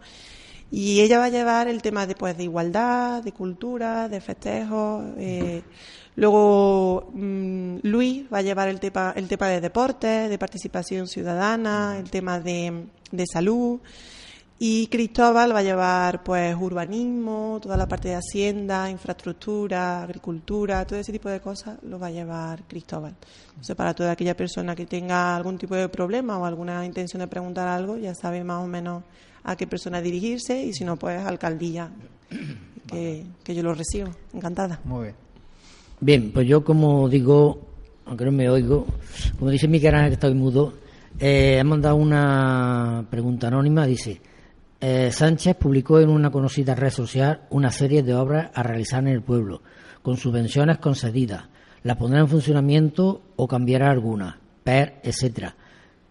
Y 0.71 1.01
ella 1.01 1.19
va 1.19 1.25
a 1.25 1.29
llevar 1.29 1.67
el 1.67 1.83
tema 1.83 2.07
de, 2.07 2.15
pues, 2.15 2.35
de 2.35 2.45
igualdad, 2.45 3.21
de 3.21 3.31
cultura, 3.31 4.09
de 4.09 4.19
festejos. 4.21 5.03
Eh, 5.19 5.61
luego 6.15 7.11
mm, 7.13 7.77
Luis 7.83 8.25
va 8.33 8.39
a 8.39 8.41
llevar 8.41 8.69
el 8.69 8.79
tema, 8.79 9.13
el 9.15 9.27
tema 9.27 9.49
de 9.49 9.61
deportes, 9.61 10.29
de 10.31 10.37
participación 10.39 11.07
ciudadana, 11.07 11.99
el 11.99 12.09
tema 12.09 12.39
de, 12.39 12.87
de 13.11 13.25
salud. 13.31 13.81
Y 14.65 14.87
Cristóbal 14.87 15.53
va 15.53 15.59
a 15.59 15.61
llevar 15.61 16.23
pues 16.23 16.55
urbanismo, 16.55 17.59
toda 17.61 17.75
la 17.75 17.85
parte 17.85 18.07
de 18.07 18.15
hacienda, 18.15 18.89
infraestructura, 18.89 20.01
agricultura, 20.01 20.87
todo 20.87 20.97
ese 20.97 21.11
tipo 21.11 21.27
de 21.27 21.41
cosas 21.41 21.79
lo 21.83 21.99
va 21.99 22.07
a 22.07 22.11
llevar 22.11 22.63
Cristóbal. 22.65 23.13
Entonces, 23.49 23.75
para 23.75 23.93
toda 23.93 24.11
aquella 24.11 24.37
persona 24.37 24.73
que 24.73 24.85
tenga 24.85 25.35
algún 25.35 25.57
tipo 25.57 25.75
de 25.75 25.89
problema 25.89 26.37
o 26.37 26.45
alguna 26.45 26.85
intención 26.85 27.19
de 27.19 27.27
preguntar 27.27 27.67
algo, 27.67 27.97
ya 27.97 28.15
sabe 28.15 28.41
más 28.45 28.63
o 28.63 28.67
menos 28.67 29.03
a 29.43 29.57
qué 29.57 29.67
persona 29.67 30.01
dirigirse 30.01 30.63
y 30.63 30.71
si 30.71 30.85
no, 30.85 30.95
pues 30.95 31.19
alcaldía, 31.25 31.91
que, 32.87 33.25
que 33.43 33.53
yo 33.53 33.63
lo 33.63 33.73
recibo. 33.73 34.11
Encantada. 34.33 34.79
Muy 34.85 35.03
bien. 35.03 35.15
Bien, 35.99 36.31
pues 36.31 36.47
yo 36.47 36.63
como 36.63 37.09
digo, 37.09 37.59
aunque 38.05 38.23
no 38.23 38.31
me 38.31 38.49
oigo, 38.49 38.87
como 39.37 39.51
dice 39.51 39.67
mi 39.67 39.81
canal 39.81 40.07
que 40.07 40.13
estoy 40.13 40.33
mudo, 40.33 40.71
eh, 41.19 41.57
he 41.59 41.63
mandado 41.65 41.97
una 41.97 43.05
pregunta 43.09 43.47
anónima, 43.47 43.85
dice, 43.85 44.21
eh, 44.85 45.13
Sánchez 45.13 45.55
publicó 45.55 46.01
en 46.01 46.09
una 46.09 46.29
conocida 46.29 46.75
red 46.75 46.89
social 46.89 47.43
una 47.49 47.71
serie 47.71 48.03
de 48.03 48.13
obras 48.15 48.51
a 48.53 48.63
realizar 48.63 48.99
en 48.99 49.07
el 49.07 49.21
pueblo, 49.21 49.61
con 50.01 50.17
subvenciones 50.17 50.79
concedidas. 50.79 51.45
¿La 51.83 51.95
pondrá 51.95 52.19
en 52.19 52.27
funcionamiento 52.27 53.21
o 53.37 53.47
cambiará 53.47 53.89
alguna? 53.89 54.41
PER, 54.65 54.99
etcétera. 55.01 55.55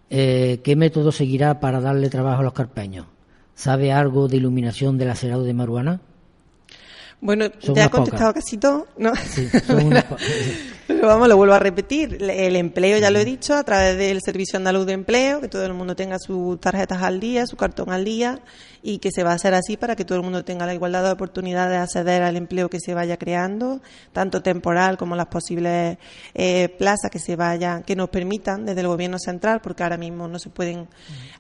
Eh, 0.08 0.62
¿Qué 0.64 0.74
método 0.74 1.12
seguirá 1.12 1.60
para 1.60 1.82
darle 1.82 2.08
trabajo 2.08 2.40
a 2.40 2.44
los 2.44 2.54
carpeños? 2.54 3.08
¿Sabe 3.54 3.92
algo 3.92 4.26
de 4.26 4.38
iluminación 4.38 4.96
del 4.96 5.10
acerado 5.10 5.44
de 5.44 5.52
Maruana? 5.52 6.00
Bueno, 7.24 7.44
Son 7.60 7.72
te 7.74 7.80
ha 7.80 7.84
pocas. 7.88 8.00
contestado 8.00 8.34
casi 8.34 8.56
todo, 8.58 8.88
¿no? 8.98 9.14
Sí, 9.14 9.48
son 9.64 9.86
unas 9.86 10.04
po- 10.04 10.16
Pero 10.88 11.06
vamos, 11.06 11.28
lo 11.28 11.36
vuelvo 11.36 11.54
a 11.54 11.60
repetir. 11.60 12.18
El 12.20 12.56
empleo, 12.56 12.98
ya 12.98 13.10
lo 13.12 13.20
he 13.20 13.24
dicho, 13.24 13.54
a 13.54 13.62
través 13.62 13.96
del 13.96 14.18
Servicio 14.20 14.56
Andaluz 14.56 14.84
de 14.86 14.92
Empleo, 14.94 15.40
que 15.40 15.46
todo 15.46 15.64
el 15.64 15.72
mundo 15.72 15.94
tenga 15.94 16.18
sus 16.18 16.60
tarjetas 16.60 17.00
al 17.00 17.20
día, 17.20 17.46
su 17.46 17.56
cartón 17.56 17.90
al 17.92 18.04
día, 18.04 18.40
y 18.82 18.98
que 18.98 19.10
se 19.12 19.22
va 19.22 19.30
a 19.30 19.34
hacer 19.34 19.54
así 19.54 19.76
para 19.76 19.94
que 19.94 20.04
todo 20.04 20.18
el 20.18 20.24
mundo 20.24 20.44
tenga 20.44 20.66
la 20.66 20.74
igualdad 20.74 21.04
de 21.04 21.12
oportunidades 21.12 21.70
de 21.70 21.76
acceder 21.78 22.24
al 22.24 22.36
empleo 22.36 22.68
que 22.68 22.80
se 22.80 22.92
vaya 22.92 23.16
creando, 23.16 23.80
tanto 24.12 24.42
temporal 24.42 24.98
como 24.98 25.14
las 25.14 25.26
posibles 25.26 25.98
eh, 26.34 26.68
plazas 26.76 27.08
que 27.10 27.20
se 27.20 27.36
vayan, 27.36 27.84
que 27.84 27.94
nos 27.94 28.10
permitan 28.10 28.66
desde 28.66 28.80
el 28.80 28.88
Gobierno 28.88 29.18
central, 29.20 29.60
porque 29.62 29.84
ahora 29.84 29.96
mismo 29.96 30.26
no 30.26 30.40
se 30.40 30.50
pueden 30.50 30.88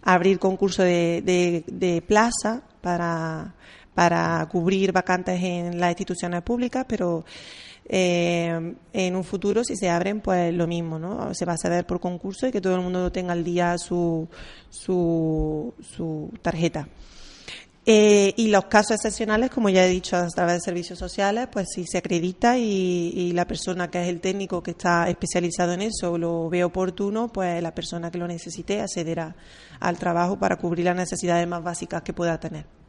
abrir 0.02 0.38
concursos 0.38 0.84
de, 0.84 1.22
de, 1.26 1.64
de 1.66 2.00
plaza 2.00 2.62
para 2.80 3.54
para 3.94 4.46
cubrir 4.50 4.92
vacantes 4.92 5.42
en 5.42 5.78
las 5.78 5.90
instituciones 5.90 6.42
públicas, 6.42 6.84
pero 6.88 7.24
eh, 7.84 8.74
en 8.92 9.16
un 9.16 9.24
futuro, 9.24 9.64
si 9.64 9.76
se 9.76 9.90
abren, 9.90 10.20
pues 10.20 10.54
lo 10.54 10.66
mismo, 10.66 10.98
¿no? 10.98 11.34
Se 11.34 11.44
va 11.44 11.54
a 11.54 11.58
ceder 11.58 11.86
por 11.86 12.00
concurso 12.00 12.46
y 12.46 12.52
que 12.52 12.60
todo 12.60 12.74
el 12.74 12.80
mundo 12.80 13.10
tenga 13.10 13.32
al 13.32 13.44
día 13.44 13.76
su, 13.78 14.28
su, 14.70 15.74
su 15.80 16.30
tarjeta. 16.40 16.88
Eh, 17.84 18.32
y 18.36 18.46
los 18.46 18.66
casos 18.66 18.92
excepcionales, 18.92 19.50
como 19.50 19.68
ya 19.68 19.84
he 19.84 19.88
dicho, 19.88 20.16
a 20.16 20.28
través 20.28 20.54
de 20.54 20.60
servicios 20.60 21.00
sociales, 21.00 21.48
pues 21.50 21.66
si 21.74 21.84
se 21.84 21.98
acredita 21.98 22.56
y, 22.56 22.62
y 22.62 23.32
la 23.32 23.44
persona 23.44 23.90
que 23.90 24.00
es 24.00 24.08
el 24.08 24.20
técnico 24.20 24.62
que 24.62 24.70
está 24.70 25.08
especializado 25.08 25.72
en 25.72 25.82
eso 25.82 26.16
lo 26.16 26.48
ve 26.48 26.62
oportuno, 26.62 27.32
pues 27.32 27.60
la 27.60 27.74
persona 27.74 28.12
que 28.12 28.18
lo 28.18 28.28
necesite 28.28 28.80
accederá 28.80 29.34
al 29.80 29.98
trabajo 29.98 30.38
para 30.38 30.56
cubrir 30.58 30.84
las 30.84 30.96
necesidades 30.96 31.48
más 31.48 31.64
básicas 31.64 32.02
que 32.02 32.12
pueda 32.12 32.38
tener. 32.38 32.81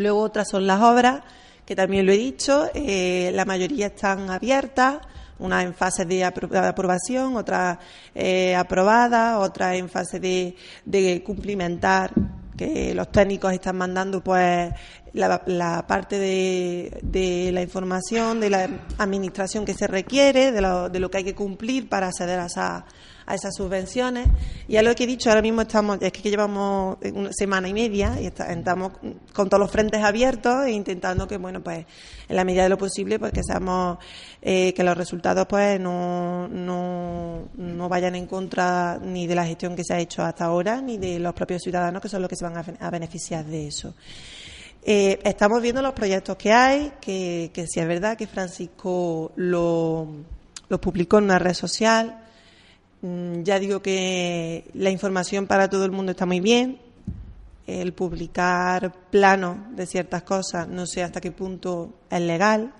Luego 0.00 0.20
otras 0.20 0.48
son 0.50 0.66
las 0.66 0.80
obras, 0.80 1.20
que 1.66 1.76
también 1.76 2.06
lo 2.06 2.12
he 2.12 2.16
dicho, 2.16 2.68
eh, 2.74 3.30
la 3.34 3.44
mayoría 3.44 3.86
están 3.88 4.30
abiertas, 4.30 4.98
unas 5.38 5.64
en 5.64 5.72
fase 5.74 6.04
de, 6.04 6.22
apro- 6.24 6.48
de 6.48 6.58
aprobación, 6.58 7.36
otras 7.36 7.78
eh, 8.14 8.54
aprobadas, 8.56 9.38
otras 9.38 9.76
en 9.76 9.88
fase 9.88 10.18
de, 10.20 10.56
de 10.84 11.22
cumplimentar, 11.22 12.12
que 12.56 12.92
los 12.94 13.10
técnicos 13.10 13.52
están 13.54 13.76
mandando 13.78 14.22
pues 14.22 14.70
la, 15.14 15.42
la 15.46 15.86
parte 15.86 16.18
de, 16.18 16.98
de 17.02 17.52
la 17.52 17.62
información, 17.62 18.38
de 18.40 18.50
la 18.50 18.68
administración 18.98 19.64
que 19.64 19.72
se 19.72 19.86
requiere, 19.86 20.52
de 20.52 20.60
lo, 20.60 20.88
de 20.90 20.98
lo 21.00 21.10
que 21.10 21.18
hay 21.18 21.24
que 21.24 21.34
cumplir 21.34 21.88
para 21.88 22.08
acceder 22.08 22.38
a 22.38 22.46
esa 22.46 22.84
a 23.30 23.34
esas 23.34 23.54
subvenciones. 23.54 24.28
Y 24.68 24.76
a 24.76 24.82
lo 24.82 24.94
que 24.94 25.04
he 25.04 25.06
dicho, 25.06 25.30
ahora 25.30 25.42
mismo 25.42 25.62
estamos, 25.62 25.98
es 26.00 26.12
que 26.12 26.28
llevamos 26.28 26.98
una 27.14 27.32
semana 27.32 27.68
y 27.68 27.72
media 27.72 28.20
y 28.20 28.26
estamos 28.26 28.92
con 29.32 29.48
todos 29.48 29.60
los 29.60 29.70
frentes 29.70 30.02
abiertos 30.02 30.66
e 30.66 30.72
intentando 30.72 31.26
que, 31.28 31.38
bueno, 31.38 31.62
pues 31.62 31.86
en 32.28 32.36
la 32.36 32.44
medida 32.44 32.64
de 32.64 32.68
lo 32.68 32.78
posible, 32.78 33.18
pues 33.18 33.32
que 33.32 33.42
seamos, 33.42 33.98
eh, 34.42 34.74
que 34.74 34.82
los 34.82 34.96
resultados 34.96 35.46
pues 35.48 35.80
no, 35.80 36.48
no, 36.48 37.48
no 37.56 37.88
vayan 37.88 38.14
en 38.14 38.26
contra 38.26 38.98
ni 38.98 39.26
de 39.26 39.34
la 39.34 39.46
gestión 39.46 39.76
que 39.76 39.84
se 39.84 39.94
ha 39.94 39.98
hecho 39.98 40.22
hasta 40.22 40.46
ahora, 40.46 40.80
ni 40.80 40.98
de 40.98 41.18
los 41.18 41.32
propios 41.32 41.62
ciudadanos 41.62 42.02
que 42.02 42.08
son 42.08 42.22
los 42.22 42.28
que 42.28 42.36
se 42.36 42.44
van 42.44 42.76
a 42.78 42.90
beneficiar 42.90 43.44
de 43.44 43.68
eso. 43.68 43.94
Eh, 44.82 45.18
estamos 45.24 45.60
viendo 45.60 45.82
los 45.82 45.92
proyectos 45.92 46.36
que 46.36 46.52
hay, 46.52 46.92
que, 47.00 47.50
que 47.52 47.66
si 47.66 47.80
es 47.80 47.86
verdad 47.86 48.16
que 48.16 48.26
Francisco 48.26 49.32
lo, 49.36 50.08
lo 50.68 50.80
publicó 50.80 51.18
en 51.18 51.24
una 51.24 51.38
red 51.38 51.54
social. 51.54 52.24
Mm, 53.02 53.42
Ya 53.42 53.58
digo 53.58 53.80
que 53.82 54.64
la 54.74 54.90
información 54.90 55.46
para 55.46 55.68
todo 55.68 55.84
el 55.84 55.92
mundo 55.92 56.12
está 56.12 56.26
muy 56.26 56.40
bien. 56.40 56.78
El 57.66 57.92
publicar 57.92 58.92
planos 59.10 59.56
de 59.76 59.86
ciertas 59.86 60.22
cosas, 60.24 60.66
no 60.68 60.86
sé 60.86 61.02
hasta 61.02 61.20
qué 61.20 61.30
punto 61.30 61.92
es 62.10 62.20
legal, 62.20 62.72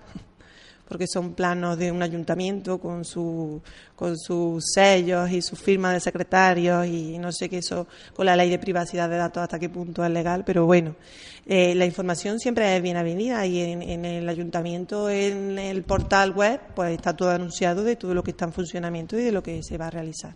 porque 0.91 1.07
son 1.07 1.35
planos 1.35 1.77
de 1.77 1.89
un 1.89 2.03
ayuntamiento 2.03 2.77
con, 2.77 3.05
su, 3.05 3.61
con 3.95 4.17
sus 4.17 4.73
sellos 4.73 5.31
y 5.31 5.41
sus 5.41 5.57
firmas 5.57 5.93
de 5.93 6.01
secretarios 6.01 6.85
y 6.85 7.17
no 7.17 7.31
sé 7.31 7.47
qué 7.47 7.59
eso 7.59 7.87
con 8.13 8.25
la 8.25 8.35
ley 8.35 8.49
de 8.49 8.59
privacidad 8.59 9.09
de 9.09 9.15
datos 9.15 9.41
hasta 9.41 9.57
qué 9.57 9.69
punto 9.69 10.03
es 10.03 10.11
legal, 10.11 10.43
pero 10.45 10.65
bueno, 10.65 10.97
eh, 11.45 11.75
la 11.75 11.85
información 11.85 12.41
siempre 12.41 12.75
es 12.75 12.83
bienvenida 12.83 13.45
y 13.45 13.61
en, 13.61 13.81
en 13.81 14.03
el 14.03 14.27
ayuntamiento, 14.27 15.09
en 15.09 15.57
el 15.57 15.83
portal 15.83 16.33
web, 16.33 16.59
pues 16.75 16.91
está 16.91 17.15
todo 17.15 17.29
anunciado 17.29 17.85
de 17.85 17.95
todo 17.95 18.13
lo 18.13 18.21
que 18.21 18.31
está 18.31 18.43
en 18.43 18.51
funcionamiento 18.51 19.17
y 19.17 19.23
de 19.23 19.31
lo 19.31 19.41
que 19.41 19.63
se 19.63 19.77
va 19.77 19.87
a 19.87 19.91
realizar. 19.91 20.33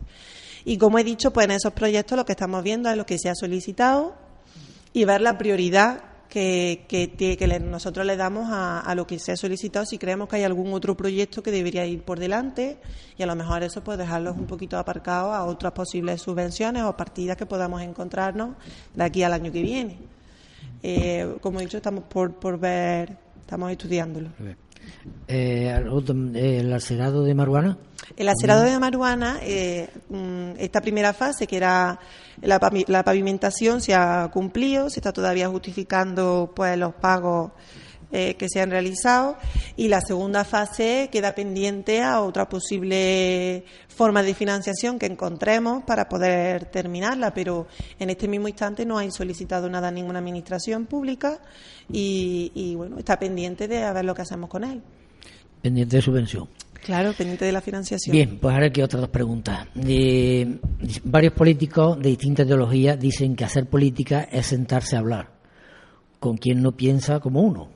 Y 0.64 0.78
como 0.78 1.00
he 1.00 1.04
dicho, 1.04 1.34
pues 1.34 1.48
en 1.48 1.52
esos 1.52 1.74
proyectos 1.74 2.18
lo 2.18 2.24
que 2.24 2.32
estamos 2.32 2.64
viendo 2.64 2.90
es 2.90 2.96
lo 2.96 3.06
que 3.06 3.20
se 3.20 3.28
ha 3.28 3.36
solicitado 3.36 4.16
y 4.94 5.04
ver 5.04 5.20
la 5.20 5.38
prioridad 5.38 6.15
que, 6.36 7.16
que, 7.18 7.60
nosotros 7.60 8.06
le 8.06 8.18
damos 8.18 8.50
a, 8.52 8.82
a 8.82 8.94
lo 8.94 9.08
que 9.08 9.20
se 9.20 9.32
ha 9.32 9.38
solicitado 9.38 9.86
si 9.86 9.98
creemos 9.98 10.28
que 10.28 10.36
hay 10.36 10.44
algún 10.44 10.74
otro 10.74 10.98
proyecto 10.98 11.42
que 11.42 11.50
debería 11.50 11.86
ir 11.86 12.02
por 12.02 12.20
delante 12.20 12.78
y 13.18 13.24
a 13.24 13.26
lo 13.26 13.38
mejor 13.38 13.64
eso 13.64 13.82
pues 13.82 13.98
dejarlos 13.98 14.36
un 14.36 14.46
poquito 14.46 14.78
aparcados 14.78 15.34
a 15.34 15.46
otras 15.46 15.72
posibles 15.72 16.22
subvenciones 16.22 16.84
o 16.84 16.98
partidas 16.98 17.38
que 17.38 17.46
podamos 17.46 17.82
encontrarnos 17.82 18.58
de 18.94 19.04
aquí 19.06 19.24
al 19.24 19.32
año 19.32 19.50
que 19.50 19.62
viene. 19.62 19.98
Eh, 20.84 21.38
como 21.40 21.60
he 21.60 21.64
dicho, 21.64 21.78
estamos 21.78 22.04
por, 22.04 22.34
por 22.34 22.60
ver, 22.60 23.18
estamos 23.40 23.72
estudiándolo. 23.72 24.30
Eh, 25.28 25.76
el 26.36 26.74
acerado 26.74 27.24
de 27.24 27.34
Maruana. 27.34 27.78
El 28.18 28.30
acerado 28.30 28.64
de 28.64 28.78
Maruana, 28.80 29.40
eh, 29.42 29.90
mm, 30.10 30.52
esta 30.58 30.82
primera 30.82 31.14
fase, 31.14 31.48
que 31.48 31.58
era 31.58 32.00
la 32.42 33.04
pavimentación, 33.04 33.82
se 33.82 33.96
ha 33.96 34.30
cumplido, 34.32 34.90
se 34.90 35.00
está 35.00 35.12
todavía 35.12 35.50
justificando 35.50 36.52
pues 36.56 36.78
los 36.78 36.94
pagos 36.94 37.52
eh, 38.12 38.36
que 38.36 38.48
se 38.50 38.62
han 38.62 38.72
realizado 38.72 39.38
y 39.76 39.88
la 39.88 40.02
segunda 40.02 40.44
fase 40.44 41.10
queda 41.12 41.36
pendiente 41.36 42.02
a 42.02 42.22
otra 42.22 42.48
posible 42.48 43.66
forma 43.88 44.24
de 44.24 44.34
financiación 44.34 45.00
que 45.00 45.06
encontremos 45.06 45.84
para 45.84 46.08
poder 46.08 46.66
terminarla, 46.66 47.34
pero 47.34 47.68
en 48.00 48.10
este 48.10 48.28
mismo 48.28 48.48
instante 48.48 48.86
no 48.86 48.98
hay 48.98 49.12
solicitado 49.12 49.70
nada 49.70 49.88
a 49.88 49.92
ninguna 49.92 50.20
administración 50.20 50.86
pública 50.86 51.40
y, 51.92 52.52
y, 52.54 52.76
bueno, 52.76 52.98
está 52.98 53.18
pendiente 53.18 53.68
de 53.68 53.84
a 53.84 53.94
ver 53.94 54.06
lo 54.06 54.14
que 54.14 54.22
hacemos 54.22 54.50
con 54.50 54.64
él. 54.64 54.82
pendiente 55.62 55.98
de 55.98 56.02
subvención. 56.02 56.48
Claro, 56.86 57.14
pendiente 57.14 57.46
de 57.46 57.52
la 57.52 57.62
financiación. 57.62 58.12
Bien, 58.12 58.38
pues 58.40 58.54
ahora 58.54 58.68
aquí 58.68 58.82
otras 58.84 59.02
dos 59.02 59.10
preguntas. 59.10 59.68
Eh, 59.88 60.60
varios 61.04 61.34
políticos 61.34 62.00
de 62.00 62.10
distintas 62.10 62.46
ideologías 62.46 63.00
dicen 63.00 63.36
que 63.36 63.44
hacer 63.44 63.66
política 63.66 64.28
es 64.32 64.46
sentarse 64.46 64.96
a 64.96 65.00
hablar 65.00 65.32
con 66.20 66.38
quien 66.38 66.62
no 66.62 66.74
piensa 66.74 67.20
como 67.20 67.42
uno. 67.42 67.70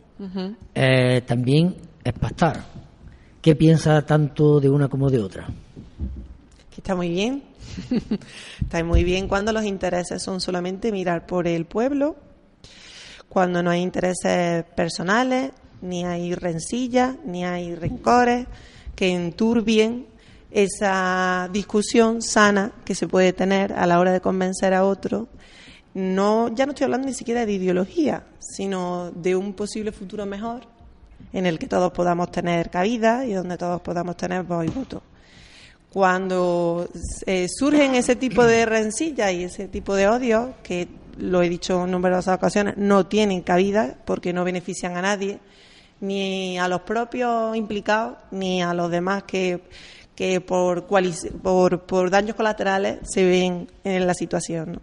Eh, 0.75 1.21
también 1.25 1.75
es 2.03 2.13
pastar. 2.13 2.63
¿Qué 3.41 3.55
piensa 3.55 4.05
tanto 4.05 4.59
de 4.59 4.69
una 4.69 4.89
como 4.89 5.09
de 5.09 5.19
otra? 5.19 5.47
que 6.79 6.81
está 6.81 6.95
muy 6.95 7.09
bien. 7.09 7.43
está 8.61 8.83
muy 8.83 9.03
bien 9.03 9.27
cuando 9.27 9.51
los 9.51 9.65
intereses 9.65 10.21
son 10.21 10.41
solamente 10.41 10.91
mirar 10.91 11.25
por 11.25 11.47
el 11.47 11.65
pueblo, 11.65 12.15
cuando 13.27 13.61
no 13.61 13.69
hay 13.69 13.81
intereses 13.81 14.63
personales, 14.75 15.51
ni 15.81 16.05
hay 16.05 16.35
rencillas, 16.35 17.15
ni 17.25 17.45
hay 17.45 17.75
rencores, 17.75 18.47
que 18.95 19.13
enturbien 19.13 20.07
esa 20.51 21.49
discusión 21.51 22.21
sana 22.21 22.71
que 22.85 22.95
se 22.95 23.07
puede 23.07 23.33
tener 23.33 23.73
a 23.73 23.85
la 23.85 23.99
hora 23.99 24.11
de 24.11 24.21
convencer 24.21 24.73
a 24.73 24.83
otro. 24.83 25.27
No, 25.99 26.47
ya 26.55 26.65
no 26.65 26.71
estoy 26.71 26.85
hablando 26.85 27.07
ni 27.07 27.13
siquiera 27.13 27.45
de 27.45 27.51
ideología, 27.51 28.23
sino 28.39 29.11
de 29.11 29.35
un 29.35 29.51
posible 29.51 29.91
futuro 29.91 30.25
mejor 30.25 30.61
en 31.33 31.45
el 31.45 31.59
que 31.59 31.67
todos 31.67 31.91
podamos 31.91 32.31
tener 32.31 32.69
cabida 32.69 33.25
y 33.25 33.33
donde 33.33 33.57
todos 33.57 33.81
podamos 33.81 34.15
tener 34.15 34.43
voz 34.43 34.65
y 34.65 34.69
voto. 34.69 35.03
Cuando 35.91 36.87
eh, 37.25 37.47
surgen 37.49 37.95
ese 37.95 38.15
tipo 38.15 38.45
de 38.45 38.65
rencillas 38.65 39.33
y 39.33 39.43
ese 39.43 39.67
tipo 39.67 39.93
de 39.93 40.07
odio, 40.07 40.53
que 40.63 40.87
lo 41.17 41.41
he 41.41 41.49
dicho 41.49 41.83
en 41.83 41.91
numerosas 41.91 42.37
ocasiones, 42.37 42.77
no 42.77 43.07
tienen 43.07 43.41
cabida 43.41 43.97
porque 44.05 44.31
no 44.31 44.45
benefician 44.45 44.95
a 44.95 45.01
nadie, 45.01 45.39
ni 45.99 46.57
a 46.57 46.69
los 46.69 46.83
propios 46.83 47.57
implicados, 47.57 48.15
ni 48.31 48.63
a 48.63 48.73
los 48.73 48.89
demás 48.89 49.23
que, 49.23 49.63
que 50.15 50.39
por, 50.39 50.85
por, 50.85 51.81
por 51.81 52.09
daños 52.09 52.37
colaterales 52.37 52.99
se 53.03 53.25
ven 53.25 53.69
en 53.83 54.07
la 54.07 54.13
situación. 54.13 54.79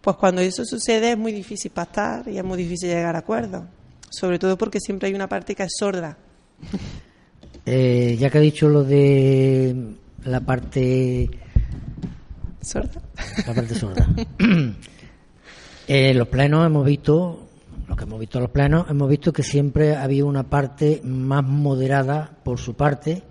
Pues 0.00 0.16
cuando 0.16 0.40
eso 0.40 0.64
sucede 0.64 1.12
es 1.12 1.18
muy 1.18 1.32
difícil 1.32 1.70
pactar 1.70 2.28
y 2.28 2.38
es 2.38 2.44
muy 2.44 2.58
difícil 2.58 2.88
llegar 2.90 3.16
a 3.16 3.20
acuerdos, 3.20 3.64
sobre 4.10 4.38
todo 4.38 4.56
porque 4.56 4.80
siempre 4.80 5.08
hay 5.08 5.14
una 5.14 5.28
parte 5.28 5.54
que 5.54 5.64
es 5.64 5.72
sorda. 5.78 6.16
Eh, 7.70 8.16
ya 8.18 8.30
que 8.30 8.38
ha 8.38 8.40
dicho 8.40 8.66
lo 8.66 8.82
de 8.82 9.76
la 10.24 10.40
parte 10.40 11.28
sorda, 12.62 13.02
la 13.46 13.54
parte 13.54 13.74
sorda. 13.74 14.08
en 15.86 16.18
los 16.18 16.28
plenos 16.28 16.64
hemos 16.64 16.86
visto, 16.86 17.46
lo 17.86 17.94
que 17.94 18.04
hemos 18.04 18.20
visto 18.20 18.38
en 18.38 18.42
los 18.44 18.50
plenos, 18.52 18.86
hemos 18.88 19.10
visto 19.10 19.34
que 19.34 19.42
siempre 19.42 19.96
había 19.96 20.24
una 20.24 20.44
parte 20.44 21.02
más 21.04 21.44
moderada 21.44 22.38
por 22.42 22.58
su 22.58 22.72
parte 22.72 23.22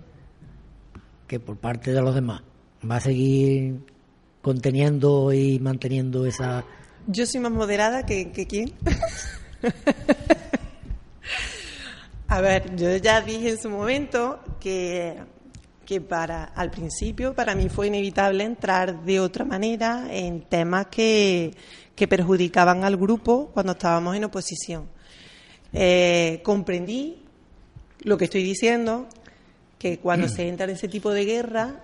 que 1.26 1.40
por 1.40 1.56
parte 1.56 1.92
de 1.92 2.00
los 2.00 2.14
demás. 2.14 2.42
Va 2.88 2.96
a 2.96 3.00
seguir 3.00 3.80
conteniendo 4.42 5.32
y 5.32 5.58
manteniendo 5.58 6.26
esa. 6.26 6.64
Yo 7.06 7.26
soy 7.26 7.40
más 7.40 7.52
moderada 7.52 8.04
que, 8.04 8.32
que 8.32 8.46
quién. 8.46 8.72
a 12.28 12.40
ver, 12.40 12.76
yo 12.76 12.96
ya 12.96 13.20
dije 13.20 13.50
en 13.50 13.58
su 13.58 13.70
momento 13.70 14.40
que 14.60 15.16
que 15.88 16.02
para 16.02 16.44
al 16.44 16.70
principio 16.70 17.32
para 17.32 17.54
mí 17.54 17.70
fue 17.70 17.86
inevitable 17.86 18.44
entrar 18.44 19.04
de 19.04 19.20
otra 19.20 19.46
manera 19.46 20.06
en 20.10 20.42
temas 20.42 20.88
que, 20.88 21.54
que 21.96 22.06
perjudicaban 22.06 22.84
al 22.84 22.98
grupo 22.98 23.48
cuando 23.54 23.72
estábamos 23.72 24.14
en 24.14 24.24
oposición. 24.24 24.86
Eh, 25.72 26.42
comprendí 26.44 27.22
lo 28.00 28.18
que 28.18 28.26
estoy 28.26 28.42
diciendo, 28.42 29.08
que 29.78 29.98
cuando 29.98 30.28
se 30.36 30.46
entra 30.46 30.66
en 30.66 30.72
ese 30.72 30.88
tipo 30.88 31.10
de 31.10 31.24
guerra 31.24 31.80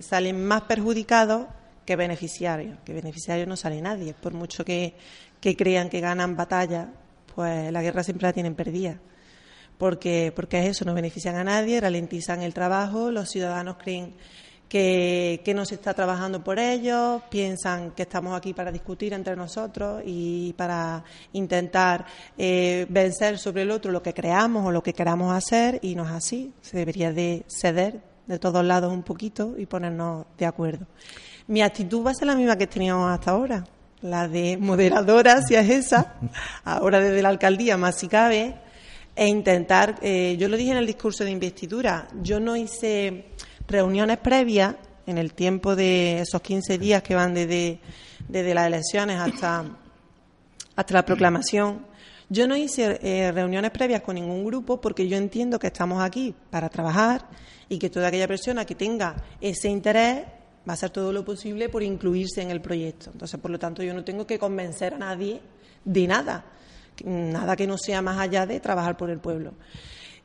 salen 0.00 0.44
más 0.44 0.62
perjudicados 0.62 1.46
que 1.84 1.96
beneficiarios. 1.96 2.78
Que 2.84 2.92
beneficiarios 2.92 3.48
no 3.48 3.56
sale 3.56 3.80
nadie, 3.80 4.14
por 4.14 4.32
mucho 4.32 4.64
que, 4.64 4.94
que 5.40 5.56
crean 5.56 5.88
que 5.88 6.00
ganan 6.00 6.36
batalla, 6.36 6.92
pues 7.34 7.72
la 7.72 7.82
guerra 7.82 8.02
siempre 8.02 8.26
la 8.26 8.32
tienen 8.32 8.54
perdida 8.54 8.98
porque, 9.80 10.30
porque 10.36 10.58
es 10.58 10.76
eso, 10.76 10.84
no 10.84 10.92
benefician 10.92 11.36
a 11.36 11.42
nadie, 11.42 11.80
ralentizan 11.80 12.42
el 12.42 12.52
trabajo, 12.52 13.10
los 13.10 13.30
ciudadanos 13.30 13.78
creen 13.78 14.12
que, 14.68 15.42
no 15.54 15.64
se 15.64 15.76
está 15.76 15.94
trabajando 15.94 16.44
por 16.44 16.58
ellos, 16.58 17.22
piensan 17.30 17.92
que 17.92 18.02
estamos 18.02 18.36
aquí 18.36 18.52
para 18.52 18.70
discutir 18.70 19.14
entre 19.14 19.34
nosotros 19.36 20.02
y 20.04 20.52
para 20.52 21.02
intentar 21.32 22.04
eh, 22.36 22.86
vencer 22.90 23.38
sobre 23.38 23.62
el 23.62 23.70
otro 23.70 23.90
lo 23.90 24.02
que 24.02 24.12
creamos 24.12 24.66
o 24.66 24.70
lo 24.70 24.82
que 24.82 24.92
queramos 24.92 25.32
hacer 25.32 25.80
y 25.82 25.94
no 25.94 26.04
es 26.04 26.10
así, 26.10 26.52
se 26.60 26.76
debería 26.76 27.10
de 27.10 27.46
ceder 27.48 28.09
de 28.26 28.38
todos 28.38 28.64
lados 28.64 28.92
un 28.92 29.02
poquito 29.02 29.54
y 29.58 29.66
ponernos 29.66 30.26
de 30.38 30.46
acuerdo. 30.46 30.86
Mi 31.46 31.62
actitud 31.62 32.04
va 32.04 32.12
a 32.12 32.14
ser 32.14 32.28
la 32.28 32.36
misma 32.36 32.56
que 32.56 32.66
teníamos 32.66 33.10
hasta 33.10 33.32
ahora, 33.32 33.64
la 34.02 34.28
de 34.28 34.56
moderadora, 34.56 35.42
si 35.42 35.54
es 35.54 35.68
esa, 35.68 36.14
ahora 36.64 37.00
desde 37.00 37.22
la 37.22 37.28
alcaldía 37.28 37.76
más 37.76 37.96
si 37.96 38.08
cabe, 38.08 38.54
e 39.16 39.26
intentar, 39.26 39.98
eh, 40.02 40.36
yo 40.38 40.48
lo 40.48 40.56
dije 40.56 40.70
en 40.70 40.76
el 40.76 40.86
discurso 40.86 41.24
de 41.24 41.30
investidura, 41.30 42.08
yo 42.22 42.40
no 42.40 42.56
hice 42.56 43.26
reuniones 43.66 44.18
previas 44.18 44.76
en 45.06 45.18
el 45.18 45.34
tiempo 45.34 45.76
de 45.76 46.20
esos 46.20 46.40
15 46.40 46.78
días 46.78 47.02
que 47.02 47.14
van 47.14 47.34
desde, 47.34 47.80
desde 48.28 48.54
las 48.54 48.66
elecciones 48.66 49.18
hasta, 49.18 49.64
hasta 50.76 50.94
la 50.94 51.04
proclamación. 51.04 51.89
Yo 52.30 52.46
no 52.46 52.56
hice 52.56 52.98
eh, 53.02 53.30
reuniones 53.32 53.70
previas 53.70 54.00
con 54.00 54.14
ningún 54.14 54.44
grupo 54.44 54.80
porque 54.80 55.06
yo 55.06 55.18
entiendo 55.18 55.58
que 55.58 55.66
estamos 55.66 56.02
aquí 56.02 56.34
para 56.48 56.70
trabajar 56.70 57.28
y 57.68 57.78
que 57.78 57.90
toda 57.90 58.08
aquella 58.08 58.26
persona 58.26 58.64
que 58.64 58.74
tenga 58.74 59.16
ese 59.40 59.68
interés 59.68 60.24
va 60.66 60.72
a 60.72 60.72
hacer 60.72 60.90
todo 60.90 61.12
lo 61.12 61.24
posible 61.24 61.68
por 61.68 61.82
incluirse 61.82 62.40
en 62.40 62.50
el 62.50 62.62
proyecto. 62.62 63.10
Entonces, 63.12 63.38
por 63.38 63.50
lo 63.50 63.58
tanto, 63.58 63.82
yo 63.82 63.92
no 63.92 64.04
tengo 64.04 64.26
que 64.26 64.38
convencer 64.38 64.94
a 64.94 64.98
nadie 64.98 65.40
de 65.84 66.06
nada 66.06 66.44
nada 67.04 67.56
que 67.56 67.66
no 67.66 67.78
sea 67.78 68.02
más 68.02 68.18
allá 68.18 68.46
de 68.46 68.60
trabajar 68.60 68.96
por 68.96 69.10
el 69.10 69.18
pueblo. 69.18 69.52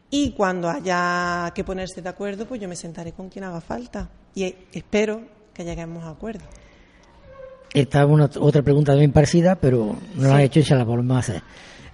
Y 0.09 0.31
cuando 0.31 0.69
haya 0.69 1.51
que 1.53 1.63
ponerse 1.63 2.01
de 2.01 2.09
acuerdo, 2.09 2.45
pues 2.45 2.61
yo 2.61 2.67
me 2.67 2.75
sentaré 2.75 3.11
con 3.11 3.29
quien 3.29 3.43
haga 3.43 3.61
falta 3.61 4.09
y 4.33 4.53
espero 4.71 5.21
que 5.53 5.63
lleguemos 5.63 6.03
a 6.03 6.11
acuerdo. 6.11 6.45
Esta 7.73 8.03
es 8.03 8.09
una, 8.09 8.29
otra 8.39 8.61
pregunta 8.61 8.93
también 8.93 9.11
parecida, 9.11 9.55
pero 9.55 9.97
no 10.15 10.27
la 10.27 10.37
ha 10.37 10.43
hecho 10.43 10.59
y 10.59 10.63
se 10.63 10.75
la 10.75 10.83
volvemos 10.83 11.17
a 11.17 11.19
hacer. 11.19 11.41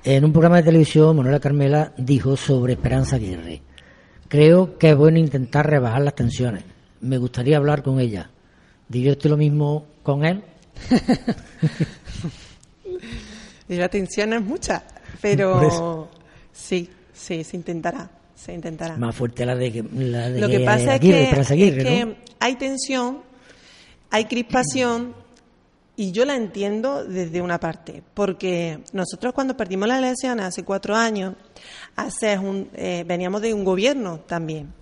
En 0.03 0.25
un 0.25 0.31
programa 0.31 0.57
de 0.57 0.63
televisión, 0.63 1.15
Manuela 1.15 1.39
Carmela 1.39 1.93
dijo 1.97 2.35
sobre 2.35 2.73
Esperanza 2.73 3.17
Aguirre. 3.17 3.61
Creo 4.27 4.77
que 4.77 4.89
es 4.89 4.95
bueno 4.95 5.19
intentar 5.19 5.69
rebajar 5.69 6.01
las 6.01 6.15
tensiones. 6.15 6.63
Me 7.01 7.17
gustaría 7.17 7.57
hablar 7.57 7.83
con 7.83 7.99
ella. 7.99 8.29
¿Divierte 8.87 9.29
lo 9.29 9.37
mismo 9.37 9.85
con 10.03 10.25
él? 10.25 10.43
Y 13.71 13.77
la 13.77 13.87
tensión 13.87 14.33
es 14.33 14.41
mucha, 14.41 14.83
pero 15.21 16.09
sí, 16.51 16.89
sí, 17.13 17.41
se 17.41 17.55
intentará. 17.55 18.09
Se 18.35 18.53
intentará. 18.53 18.97
Más 18.97 19.15
fuerte 19.15 19.45
la 19.45 19.55
de, 19.55 19.85
la 19.93 20.27
Lo 20.27 20.49
que 20.49 20.59
pasa 20.59 20.95
es, 20.95 20.99
que, 20.99 22.15
hay 22.39 22.55
tensión, 22.55 23.19
hay 24.09 24.25
crispación 24.25 25.13
y 25.95 26.11
yo 26.11 26.25
la 26.25 26.35
entiendo 26.35 27.03
desde 27.03 27.41
una 27.41 27.59
parte, 27.59 28.01
porque 28.13 28.83
nosotros 28.93 29.33
cuando 29.33 29.57
perdimos 29.57 29.87
las 29.87 29.99
elecciones 29.99 30.45
hace 30.45 30.63
cuatro 30.63 30.95
años, 30.95 31.35
hace 31.95 32.37
un, 32.37 32.69
eh, 32.73 33.03
veníamos 33.05 33.41
de 33.41 33.53
un 33.53 33.63
gobierno 33.63 34.19
también. 34.21 34.73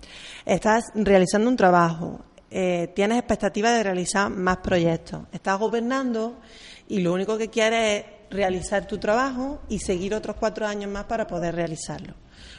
Estás 0.46 0.84
realizando 0.94 1.50
un 1.50 1.56
trabajo, 1.56 2.24
eh, 2.50 2.92
tienes 2.94 3.18
expectativas 3.18 3.72
de 3.72 3.82
realizar 3.82 4.30
más 4.30 4.58
proyectos, 4.58 5.22
estás 5.32 5.58
gobernando 5.58 6.40
y 6.88 7.00
lo 7.00 7.12
único 7.12 7.36
que 7.36 7.48
quieres 7.48 8.04
es 8.04 8.04
realizar 8.30 8.86
tu 8.86 8.98
trabajo 8.98 9.60
y 9.68 9.80
seguir 9.80 10.14
otros 10.14 10.36
cuatro 10.36 10.66
años 10.66 10.90
más 10.90 11.04
para 11.04 11.26
poder 11.26 11.54
realizarlo. 11.54 12.14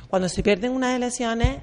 Cuando 0.10 0.28
se 0.28 0.44
pierden 0.44 0.74
unas 0.74 0.96
elecciones 0.96 1.62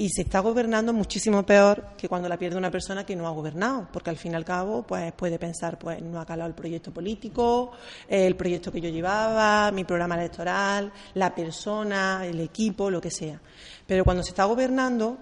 y 0.00 0.08
se 0.08 0.22
está 0.22 0.40
gobernando 0.40 0.94
muchísimo 0.94 1.44
peor 1.44 1.88
que 1.98 2.08
cuando 2.08 2.26
la 2.26 2.38
pierde 2.38 2.56
una 2.56 2.70
persona 2.70 3.04
que 3.04 3.14
no 3.14 3.28
ha 3.28 3.32
gobernado, 3.32 3.86
porque 3.92 4.08
al 4.08 4.16
fin 4.16 4.32
y 4.32 4.34
al 4.34 4.46
cabo 4.46 4.82
pues 4.82 5.12
puede 5.12 5.38
pensar 5.38 5.78
pues 5.78 6.00
no 6.00 6.18
ha 6.18 6.24
calado 6.24 6.48
el 6.48 6.54
proyecto 6.54 6.90
político, 6.90 7.72
el 8.08 8.34
proyecto 8.34 8.72
que 8.72 8.80
yo 8.80 8.88
llevaba, 8.88 9.70
mi 9.72 9.84
programa 9.84 10.14
electoral, 10.14 10.90
la 11.12 11.34
persona, 11.34 12.24
el 12.24 12.40
equipo, 12.40 12.88
lo 12.88 12.98
que 12.98 13.10
sea. 13.10 13.38
Pero 13.86 14.02
cuando 14.02 14.22
se 14.22 14.30
está 14.30 14.44
gobernando 14.44 15.18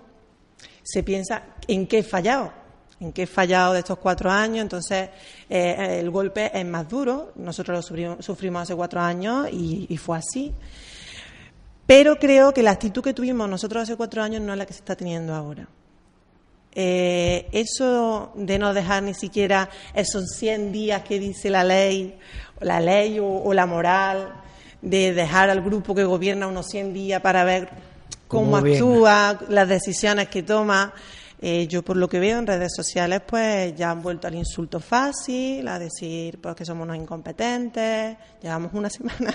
se 0.84 1.02
piensa 1.02 1.56
en 1.66 1.88
qué 1.88 1.98
he 1.98 2.02
fallado 2.04 2.52
en 3.00 3.12
qué 3.12 3.22
he 3.22 3.26
fallado 3.26 3.74
de 3.74 3.80
estos 3.80 3.98
cuatro 3.98 4.30
años, 4.30 4.62
entonces 4.62 5.10
eh, 5.48 5.98
el 6.00 6.10
golpe 6.10 6.50
es 6.52 6.66
más 6.66 6.88
duro. 6.88 7.32
Nosotros 7.36 7.76
lo 7.76 8.20
sufrimos, 8.20 8.62
hace 8.62 8.74
cuatro 8.74 9.00
años 9.00 9.48
y, 9.52 9.96
fue 9.96 10.18
así. 10.18 10.52
Pero 11.88 12.18
creo 12.18 12.52
que 12.52 12.62
la 12.62 12.72
actitud 12.72 13.02
que 13.02 13.14
tuvimos 13.14 13.48
nosotros 13.48 13.84
hace 13.84 13.96
cuatro 13.96 14.22
años 14.22 14.42
no 14.42 14.52
es 14.52 14.58
la 14.58 14.66
que 14.66 14.74
se 14.74 14.80
está 14.80 14.94
teniendo 14.94 15.34
ahora. 15.34 15.66
Eh, 16.74 17.48
eso 17.52 18.30
de 18.34 18.58
no 18.58 18.74
dejar 18.74 19.02
ni 19.02 19.14
siquiera 19.14 19.70
esos 19.94 20.26
100 20.36 20.70
días 20.70 21.02
que 21.02 21.18
dice 21.18 21.48
la 21.48 21.64
ley, 21.64 22.18
la 22.60 22.78
ley 22.80 23.18
o, 23.18 23.54
la 23.54 23.64
moral, 23.64 24.34
de 24.82 25.14
dejar 25.14 25.48
al 25.48 25.62
grupo 25.62 25.94
que 25.94 26.04
gobierna 26.04 26.46
unos 26.46 26.66
100 26.66 26.92
días 26.92 27.22
para 27.22 27.42
ver 27.44 27.70
cómo 28.28 28.58
actúa, 28.58 29.40
las 29.48 29.66
decisiones 29.66 30.28
que 30.28 30.42
toma, 30.42 30.92
eh, 31.40 31.66
yo 31.68 31.82
por 31.82 31.96
lo 31.96 32.06
que 32.06 32.20
veo 32.20 32.38
en 32.38 32.46
redes 32.46 32.74
sociales 32.76 33.22
pues 33.26 33.74
ya 33.74 33.92
han 33.92 34.02
vuelto 34.02 34.26
al 34.26 34.34
insulto 34.34 34.78
fácil, 34.78 35.66
a 35.66 35.78
decir 35.78 36.38
pues 36.38 36.54
que 36.54 36.66
somos 36.66 36.84
unos 36.84 36.98
incompetentes, 36.98 38.18
llevamos 38.42 38.74
una 38.74 38.90
semana 38.90 39.32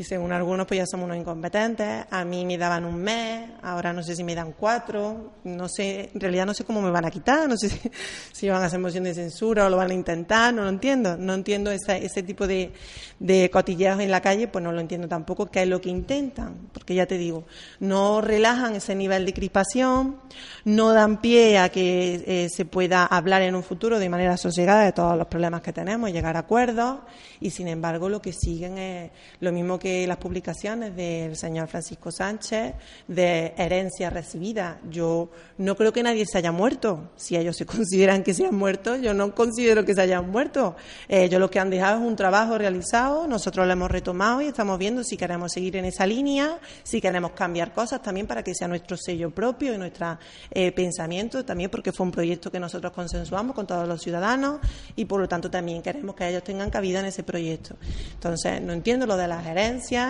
y 0.00 0.04
según 0.04 0.32
algunos 0.32 0.66
pues 0.66 0.78
ya 0.78 0.86
somos 0.86 1.04
unos 1.04 1.18
incompetentes. 1.18 2.06
A 2.10 2.24
mí 2.24 2.46
me 2.46 2.56
daban 2.56 2.86
un 2.86 2.96
mes, 3.02 3.50
ahora 3.60 3.92
no 3.92 4.02
sé 4.02 4.16
si 4.16 4.24
me 4.24 4.34
dan 4.34 4.52
cuatro, 4.52 5.34
no 5.44 5.68
sé, 5.68 6.08
en 6.14 6.18
realidad 6.18 6.46
no 6.46 6.54
sé 6.54 6.64
cómo 6.64 6.80
me 6.80 6.90
van 6.90 7.04
a 7.04 7.10
quitar, 7.10 7.46
no 7.46 7.54
sé 7.58 7.68
si, 8.32 8.48
van 8.48 8.62
a 8.62 8.64
hacer 8.64 8.80
moción 8.80 9.04
de 9.04 9.12
censura 9.12 9.66
o 9.66 9.68
lo 9.68 9.76
van 9.76 9.90
a 9.90 9.94
intentar, 9.94 10.54
no 10.54 10.62
lo 10.62 10.70
entiendo. 10.70 11.18
No 11.18 11.34
entiendo 11.34 11.70
ese 11.70 12.22
tipo 12.22 12.46
de, 12.46 12.72
de 13.20 13.50
cotilleos 13.50 14.00
en 14.00 14.10
la 14.10 14.22
calle, 14.22 14.48
pues 14.48 14.64
no 14.64 14.72
lo 14.72 14.80
entiendo 14.80 15.06
tampoco 15.06 15.50
qué 15.50 15.62
es 15.62 15.68
lo 15.68 15.82
que 15.82 15.90
intentan, 15.90 16.70
porque 16.72 16.94
ya 16.94 17.04
te 17.04 17.18
digo, 17.18 17.44
no 17.78 18.22
relajan 18.22 18.74
ese 18.74 18.94
nivel 18.94 19.26
de 19.26 19.34
crispación, 19.34 20.16
no 20.64 20.94
dan 20.94 21.20
pie 21.20 21.58
a 21.58 21.68
que 21.68 22.24
eh, 22.26 22.48
se 22.48 22.64
pueda 22.64 23.04
hablar 23.04 23.42
en 23.42 23.54
un 23.54 23.62
futuro 23.62 23.98
de 23.98 24.08
manera 24.08 24.38
sosegada 24.38 24.84
de 24.84 24.92
todos 24.92 25.18
los 25.18 25.26
problemas 25.26 25.60
que 25.60 25.74
tenemos, 25.74 26.10
llegar 26.10 26.36
a 26.36 26.40
acuerdos, 26.40 27.00
y 27.40 27.50
sin 27.50 27.68
embargo 27.68 28.08
lo 28.08 28.22
que 28.22 28.32
siguen 28.32 28.78
es 28.78 29.10
lo 29.40 29.52
mismo 29.52 29.78
que 29.78 29.89
las 30.06 30.16
publicaciones 30.18 30.94
del 30.96 31.36
señor 31.36 31.68
Francisco 31.68 32.10
Sánchez 32.10 32.74
de 33.08 33.54
herencia 33.56 34.10
recibida. 34.10 34.80
Yo 34.90 35.30
no 35.58 35.76
creo 35.76 35.92
que 35.92 36.02
nadie 36.02 36.26
se 36.26 36.38
haya 36.38 36.52
muerto. 36.52 37.10
Si 37.16 37.36
ellos 37.36 37.56
se 37.56 37.66
consideran 37.66 38.22
que 38.22 38.34
se 38.34 38.46
han 38.46 38.54
muerto, 38.54 38.96
yo 38.96 39.14
no 39.14 39.34
considero 39.34 39.84
que 39.84 39.94
se 39.94 40.02
hayan 40.02 40.30
muerto. 40.30 40.76
ellos 41.08 41.40
lo 41.40 41.50
que 41.50 41.58
han 41.58 41.70
dejado 41.70 42.00
es 42.00 42.06
un 42.06 42.16
trabajo 42.16 42.58
realizado 42.58 42.80
nosotros 43.28 43.66
lo 43.66 43.72
hemos 43.72 43.90
retomado 43.90 44.42
y 44.42 44.46
estamos 44.46 44.78
viendo 44.78 45.04
si 45.04 45.16
queremos 45.16 45.52
seguir 45.52 45.76
en 45.76 45.84
esa 45.84 46.06
línea, 46.06 46.58
si 46.82 47.00
queremos 47.00 47.32
cambiar 47.32 47.72
cosas 47.72 48.02
también 48.02 48.26
para 48.26 48.42
que 48.42 48.54
sea 48.54 48.68
nuestro 48.68 48.96
sello 48.96 49.30
propio 49.30 49.74
y 49.74 49.78
nuestro 49.78 50.18
eh, 50.50 50.72
pensamiento, 50.72 51.44
también 51.44 51.70
porque 51.70 51.92
fue 51.92 52.06
un 52.06 52.12
proyecto 52.12 52.50
que 52.50 52.60
nosotros 52.60 52.92
consensuamos 52.92 53.54
con 53.54 53.66
todos 53.66 53.86
los 53.86 54.00
ciudadanos 54.00 54.60
y 54.96 55.04
por 55.04 55.20
lo 55.20 55.28
tanto 55.28 55.50
también 55.50 55.82
queremos 55.82 56.14
que 56.14 56.28
ellos 56.28 56.42
tengan 56.42 56.70
cabida 56.70 57.00
en 57.00 57.06
ese 57.06 57.22
proyecto. 57.22 57.76
Entonces, 58.14 58.60
no 58.62 58.72
entiendo 58.72 59.06
lo 59.06 59.16
de 59.16 59.28
las 59.28 59.44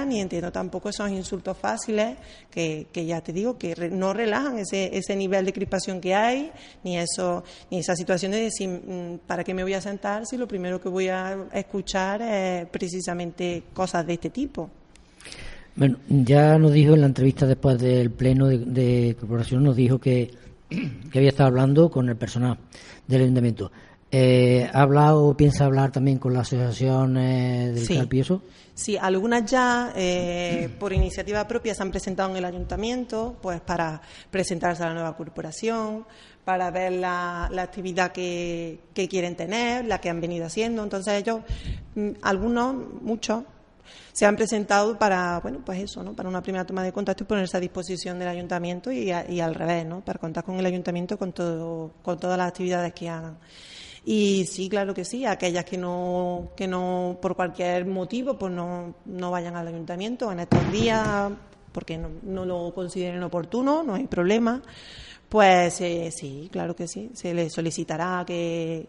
ni 0.07 0.21
entiendo 0.21 0.53
tampoco 0.53 0.89
esos 0.89 1.11
insultos 1.11 1.57
fáciles 1.57 2.17
que, 2.51 2.87
ya 2.93 3.21
te 3.21 3.33
digo 3.33 3.59
que 3.59 3.91
no 3.91 4.13
relajan 4.13 4.59
ese, 4.59 4.97
ese 4.97 5.17
nivel 5.17 5.45
de 5.45 5.53
crispación 5.53 6.01
que 6.01 6.15
hay, 6.15 6.51
ni 6.85 6.99
eso, 6.99 7.45
ni 7.71 7.79
esa 7.79 7.95
situación 7.97 8.33
de 8.33 8.43
decir, 8.43 8.69
mm, 8.69 9.27
¿para 9.27 9.45
qué 9.45 9.55
me 9.55 9.63
voy 9.63 9.75
a 9.75 9.81
sentar 9.81 10.27
si 10.27 10.37
lo 10.37 10.47
primero 10.47 10.81
que 10.81 10.89
voy 10.89 11.09
a 11.09 11.47
escuchar 11.53 12.23
es 12.23 12.67
precisamente 12.69 13.65
cosas 13.73 14.07
de 14.07 14.15
este 14.15 14.31
tipo. 14.31 14.71
Bueno, 15.77 15.99
ya 16.09 16.59
nos 16.59 16.73
dijo 16.73 16.95
en 16.95 17.01
la 17.01 17.07
entrevista 17.07 17.47
después 17.47 17.79
del 17.79 18.11
pleno 18.11 18.47
de, 18.47 19.17
corporación, 19.19 19.63
nos 19.63 19.77
dijo 19.77 19.99
que, 19.99 20.31
que, 20.69 21.19
había 21.19 21.31
estado 21.31 21.49
hablando 21.49 21.91
con 21.91 22.09
el 22.09 22.17
personal 22.17 22.59
del 23.07 23.23
ayuntamiento. 23.23 23.71
Eh, 24.13 24.69
¿Ha 24.73 24.83
hablado 24.83 25.25
o 25.27 25.37
piensa 25.37 25.67
hablar 25.67 25.93
también 25.93 26.19
con 26.19 26.35
la 26.35 26.41
asociación 26.41 27.15
del 27.15 27.87
sí. 27.87 28.01
Sí, 28.75 28.97
algunas 28.97 29.45
ya 29.51 29.93
eh, 29.95 30.75
por 30.79 30.95
iniciativa 30.95 31.47
propia 31.47 31.75
se 31.75 31.83
han 31.83 31.91
presentado 31.91 32.31
en 32.31 32.37
el 32.39 32.45
ayuntamiento, 32.47 33.37
pues 33.43 33.61
para 33.61 34.01
presentarse 34.31 34.83
a 34.83 34.87
la 34.87 34.95
nueva 34.95 35.17
corporación, 35.17 36.07
para 36.45 36.71
ver 36.71 36.93
la, 36.93 37.51
actividad 37.59 38.11
que, 38.11 38.81
quieren 38.95 39.37
tener, 39.37 39.85
la 39.85 40.01
que 40.01 40.09
han 40.09 40.21
venido 40.21 40.47
haciendo. 40.47 40.83
Entonces 40.83 41.13
ellos, 41.15 41.41
mm, 41.95 42.11
algunos, 42.23 42.75
muchos, 43.03 43.45
se 44.13 44.25
han 44.25 44.35
presentado 44.35 44.99
para, 44.99 45.41
bueno, 45.41 45.61
pues 45.65 45.79
eso, 45.81 46.03
¿no? 46.03 46.15
Para 46.15 46.29
una 46.29 46.43
primera 46.43 46.65
toma 46.65 46.83
de 46.83 46.93
contacto 46.93 47.25
y 47.25 47.27
ponerse 47.27 47.57
a 47.59 47.61
disposición 47.61 48.19
del 48.19 48.29
ayuntamiento 48.29 48.91
y, 48.91 49.11
al 49.11 49.55
revés, 49.55 49.85
¿no? 49.85 50.01
Para 50.01 50.19
contar 50.19 50.43
con 50.43 50.59
el 50.59 50.65
ayuntamiento 50.65 51.19
con 51.19 51.33
todo, 51.33 51.93
con 52.03 52.19
todas 52.19 52.39
las 52.39 52.49
actividades 52.49 52.95
que 52.95 53.09
hagan. 53.09 53.37
Y 54.05 54.47
sí, 54.47 54.69
claro 54.69 54.95
que 54.95 55.05
sí, 55.05 55.27
aquellas 55.27 55.65
que 55.65 55.77
no, 55.77 56.51
que 56.57 56.67
no, 56.67 57.19
por 57.21 57.37
cualquier 57.37 57.87
motivo, 57.87 58.39
pues 58.39 58.53
no, 58.53 58.95
no 59.05 59.31
vayan 59.31 59.57
al 59.57 59.69
ayuntamiento 59.69 60.33
en 60.33 60.41
estos 60.41 60.73
días, 60.73 61.31
porque 61.73 61.99
no, 61.99 62.09
no 62.23 62.45
lo 62.45 62.73
consideren 62.75 63.23
oportuno, 63.23 63.83
no 63.83 63.95
hay 63.95 64.07
problema 64.07 64.63
pues 65.31 65.81
eh, 65.81 66.11
sí, 66.11 66.49
claro 66.51 66.75
que 66.75 66.89
sí. 66.89 67.13
Se 67.15 67.33
le 67.33 67.49
solicitará 67.51 68.25
que, 68.27 68.85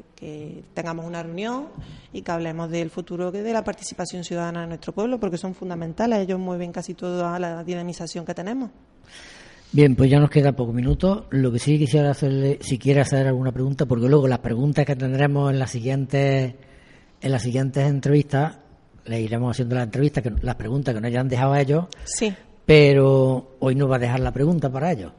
tengamos 0.73 1.05
una 1.05 1.21
reunión 1.21 1.67
y 2.11 2.23
que 2.23 2.31
hablemos 2.31 2.71
del 2.71 2.89
futuro 2.89 3.31
de 3.31 3.53
la 3.53 3.63
participación 3.63 4.23
ciudadana 4.23 4.63
en 4.63 4.69
nuestro 4.69 4.91
pueblo, 4.91 5.19
porque 5.19 5.37
son 5.37 5.53
fundamentales. 5.53 6.17
Ellos 6.17 6.39
mueven 6.39 6.71
casi 6.71 6.95
toda 6.95 7.37
la 7.37 7.63
dinamización 7.63 8.25
que 8.25 8.33
tenemos. 8.33 8.71
Bien, 9.73 9.95
pues 9.95 10.09
ya 10.09 10.19
nos 10.19 10.29
queda 10.29 10.51
pocos 10.51 10.75
minutos. 10.75 11.23
Lo 11.29 11.51
que 11.51 11.59
sí 11.59 11.77
quisiera 11.77 12.11
hacerle, 12.11 12.59
si 12.61 12.77
quiere 12.77 12.99
hacer 12.99 13.25
alguna 13.27 13.53
pregunta, 13.53 13.85
porque 13.85 14.09
luego 14.09 14.27
las 14.27 14.39
preguntas 14.39 14.85
que 14.85 14.97
tendremos 14.97 15.51
en 15.51 15.59
las 15.59 15.71
siguientes, 15.71 16.55
en 17.21 17.31
las 17.31 17.41
siguientes 17.41 17.87
entrevistas, 17.87 18.57
le 19.05 19.21
iremos 19.21 19.51
haciendo 19.51 19.75
las 19.75 19.85
entrevistas, 19.85 20.23
que, 20.23 20.33
las 20.41 20.55
preguntas 20.55 20.93
que 20.93 20.99
nos 20.99 21.07
hayan 21.07 21.29
dejado 21.29 21.53
a 21.53 21.61
ellos. 21.61 21.85
Sí. 22.03 22.33
Pero 22.65 23.55
hoy 23.59 23.75
nos 23.75 23.89
va 23.89 23.95
a 23.95 23.99
dejar 23.99 24.19
la 24.19 24.33
pregunta 24.33 24.69
para 24.69 24.91
ellos. 24.91 25.13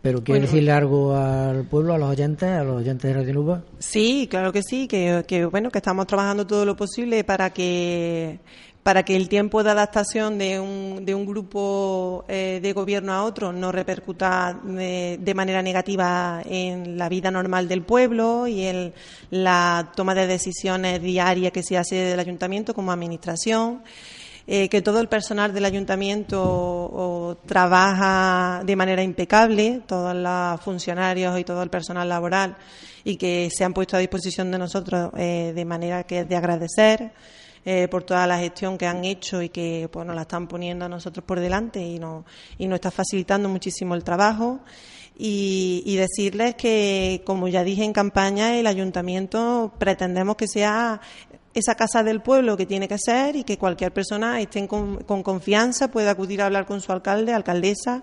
¿Pero 0.00 0.22
quiere 0.22 0.42
decirle 0.42 0.70
algo 0.70 1.16
al 1.16 1.64
pueblo, 1.64 1.92
a 1.92 1.98
los 1.98 2.08
oyentes, 2.08 2.48
a 2.48 2.62
los 2.62 2.76
oyentes 2.76 3.02
de 3.02 3.12
Radio 3.12 3.34
Nuba? 3.34 3.64
Sí, 3.80 4.28
claro 4.30 4.52
que 4.52 4.62
sí, 4.62 4.86
que, 4.86 5.24
que, 5.26 5.44
bueno, 5.44 5.72
que 5.72 5.78
estamos 5.78 6.06
trabajando 6.06 6.46
todo 6.46 6.64
lo 6.64 6.76
posible 6.76 7.24
para 7.24 7.50
que 7.50 8.38
para 8.88 9.02
que 9.02 9.16
el 9.16 9.28
tiempo 9.28 9.62
de 9.62 9.68
adaptación 9.68 10.38
de 10.38 10.58
un, 10.58 11.04
de 11.04 11.14
un 11.14 11.26
grupo 11.26 12.24
eh, 12.26 12.58
de 12.62 12.72
gobierno 12.72 13.12
a 13.12 13.22
otro 13.24 13.52
no 13.52 13.70
repercuta 13.70 14.58
de, 14.64 15.18
de, 15.20 15.34
manera 15.34 15.60
negativa 15.60 16.40
en 16.46 16.96
la 16.96 17.10
vida 17.10 17.30
normal 17.30 17.68
del 17.68 17.82
pueblo 17.82 18.46
y 18.46 18.64
en 18.64 18.94
la 19.30 19.92
toma 19.94 20.14
de 20.14 20.26
decisiones 20.26 21.02
diarias 21.02 21.52
que 21.52 21.62
se 21.62 21.76
hace 21.76 21.96
del 21.96 22.18
ayuntamiento 22.18 22.72
como 22.72 22.90
administración. 22.90 23.82
Eh, 24.46 24.70
que 24.70 24.80
todo 24.80 25.00
el 25.00 25.08
personal 25.08 25.52
del 25.52 25.66
ayuntamiento 25.66 27.38
trabaja 27.44 28.62
de 28.64 28.74
manera 28.74 29.02
impecable, 29.02 29.82
todos 29.86 30.16
los 30.16 30.60
funcionarios 30.62 31.38
y 31.38 31.44
todo 31.44 31.62
el 31.62 31.68
personal 31.68 32.08
laboral, 32.08 32.56
y 33.04 33.16
que 33.16 33.50
se 33.54 33.64
han 33.64 33.74
puesto 33.74 33.98
a 33.98 34.00
disposición 34.00 34.50
de 34.50 34.56
nosotros 34.56 35.10
eh, 35.18 35.52
de 35.54 35.64
manera 35.66 36.04
que 36.04 36.20
es 36.20 36.28
de 36.30 36.36
agradecer. 36.36 37.12
Eh, 37.70 37.86
por 37.86 38.02
toda 38.02 38.26
la 38.26 38.38
gestión 38.38 38.78
que 38.78 38.86
han 38.86 39.04
hecho 39.04 39.42
y 39.42 39.50
que 39.50 39.90
pues, 39.92 40.06
nos 40.06 40.16
la 40.16 40.22
están 40.22 40.48
poniendo 40.48 40.86
a 40.86 40.88
nosotros 40.88 41.22
por 41.22 41.38
delante 41.38 41.78
y 41.82 41.98
nos, 41.98 42.24
y 42.56 42.66
nos 42.66 42.76
está 42.76 42.90
facilitando 42.90 43.50
muchísimo 43.50 43.94
el 43.94 44.02
trabajo. 44.02 44.60
Y, 45.18 45.82
y, 45.84 45.96
decirles 45.96 46.54
que, 46.54 47.20
como 47.26 47.46
ya 47.46 47.64
dije 47.64 47.84
en 47.84 47.92
campaña, 47.92 48.58
el 48.58 48.66
ayuntamiento 48.66 49.74
pretendemos 49.76 50.36
que 50.36 50.48
sea 50.48 51.02
esa 51.52 51.74
casa 51.74 52.02
del 52.02 52.22
pueblo 52.22 52.56
que 52.56 52.64
tiene 52.64 52.88
que 52.88 52.96
ser 52.96 53.36
y 53.36 53.44
que 53.44 53.58
cualquier 53.58 53.92
persona 53.92 54.40
esté 54.40 54.66
con, 54.66 55.04
con 55.04 55.22
confianza, 55.22 55.90
pueda 55.90 56.12
acudir 56.12 56.40
a 56.40 56.46
hablar 56.46 56.64
con 56.64 56.80
su 56.80 56.90
alcalde, 56.90 57.34
alcaldesa 57.34 58.02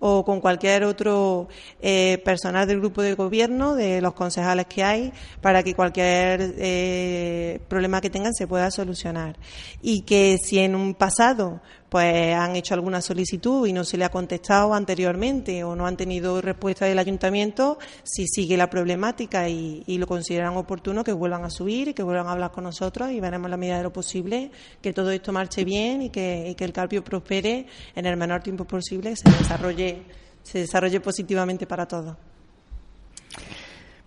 o 0.00 0.24
con 0.24 0.40
cualquier 0.40 0.84
otro 0.84 1.48
eh, 1.80 2.20
personal 2.24 2.66
del 2.66 2.80
grupo 2.80 3.02
de 3.02 3.14
gobierno, 3.14 3.74
de 3.74 4.00
los 4.00 4.14
concejales 4.14 4.66
que 4.66 4.82
hay, 4.82 5.12
para 5.40 5.62
que 5.62 5.74
cualquier 5.74 6.54
eh, 6.58 7.60
problema 7.68 8.00
que 8.00 8.10
tengan 8.10 8.34
se 8.34 8.48
pueda 8.48 8.70
solucionar. 8.70 9.36
Y 9.82 10.02
que 10.02 10.38
si 10.42 10.58
en 10.58 10.74
un 10.74 10.94
pasado 10.94 11.60
pues 11.90 12.34
han 12.34 12.54
hecho 12.54 12.74
alguna 12.74 13.02
solicitud 13.02 13.66
y 13.66 13.72
no 13.72 13.82
se 13.84 13.98
le 13.98 14.04
ha 14.04 14.10
contestado 14.10 14.72
anteriormente 14.72 15.64
o 15.64 15.74
no 15.74 15.86
han 15.86 15.96
tenido 15.96 16.40
respuesta 16.40 16.86
del 16.86 17.00
ayuntamiento, 17.00 17.78
si 18.04 18.28
sigue 18.28 18.56
la 18.56 18.70
problemática 18.70 19.48
y, 19.48 19.98
lo 19.98 20.06
consideran 20.06 20.56
oportuno, 20.56 21.04
que 21.04 21.12
vuelvan 21.12 21.44
a 21.44 21.50
subir 21.50 21.88
y 21.88 21.94
que 21.94 22.02
vuelvan 22.02 22.28
a 22.28 22.32
hablar 22.32 22.52
con 22.52 22.64
nosotros 22.64 23.10
y 23.10 23.20
veremos 23.20 23.50
la 23.50 23.56
medida 23.56 23.76
de 23.76 23.82
lo 23.82 23.92
posible 23.92 24.50
que 24.80 24.94
todo 24.94 25.10
esto 25.10 25.32
marche 25.32 25.64
bien 25.64 26.00
y 26.00 26.10
que, 26.10 26.56
el 26.60 26.72
Carpio 26.72 27.02
prospere 27.02 27.66
en 27.96 28.06
el 28.06 28.16
menor 28.16 28.42
tiempo 28.42 28.64
posible, 28.64 29.16
se 29.16 29.28
desarrolle, 29.30 30.02
se 30.42 30.60
desarrolle 30.60 31.00
positivamente 31.00 31.66
para 31.66 31.88
todos. 31.88 32.16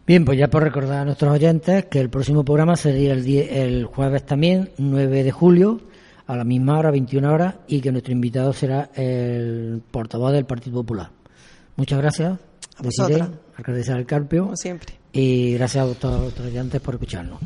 Bien, 0.08 0.24
pues 0.24 0.38
ya 0.38 0.48
por 0.48 0.64
recordar 0.64 1.00
a 1.00 1.06
nuestros 1.06 1.34
oyentes 1.34 1.86
que 1.86 2.00
el 2.00 2.10
próximo 2.10 2.46
programa 2.46 2.76
sería 2.76 3.12
el, 3.12 3.28
el 3.28 3.86
jueves 3.86 4.26
también, 4.26 4.70
9 4.78 5.24
de 5.24 5.32
julio 5.32 5.93
a 6.28 6.36
la 6.36 6.44
misma 6.44 6.78
hora, 6.80 6.92
21 6.92 7.32
horas, 7.32 7.56
y 7.68 7.82
que 7.82 7.92
nuestro 7.92 8.14
invitado 8.14 8.54
será 8.54 8.90
el 8.96 9.82
portavoz 9.92 10.32
del 10.34 10.46
Partido 10.46 10.78
Popular. 10.78 11.10
Muchas 11.76 12.00
gracias. 12.00 12.40
A 12.78 12.84
vosotros. 12.84 13.30
Alcaldesa 13.56 13.96
del 13.96 14.06
Carpio. 14.06 14.44
Como 14.44 14.56
siempre. 14.56 14.96
Y 15.12 15.54
gracias 15.54 15.88
a 15.88 15.94
todos 15.94 16.20
los 16.20 16.30
estudiantes 16.30 16.82
por 16.82 16.96
escucharnos. 16.96 17.40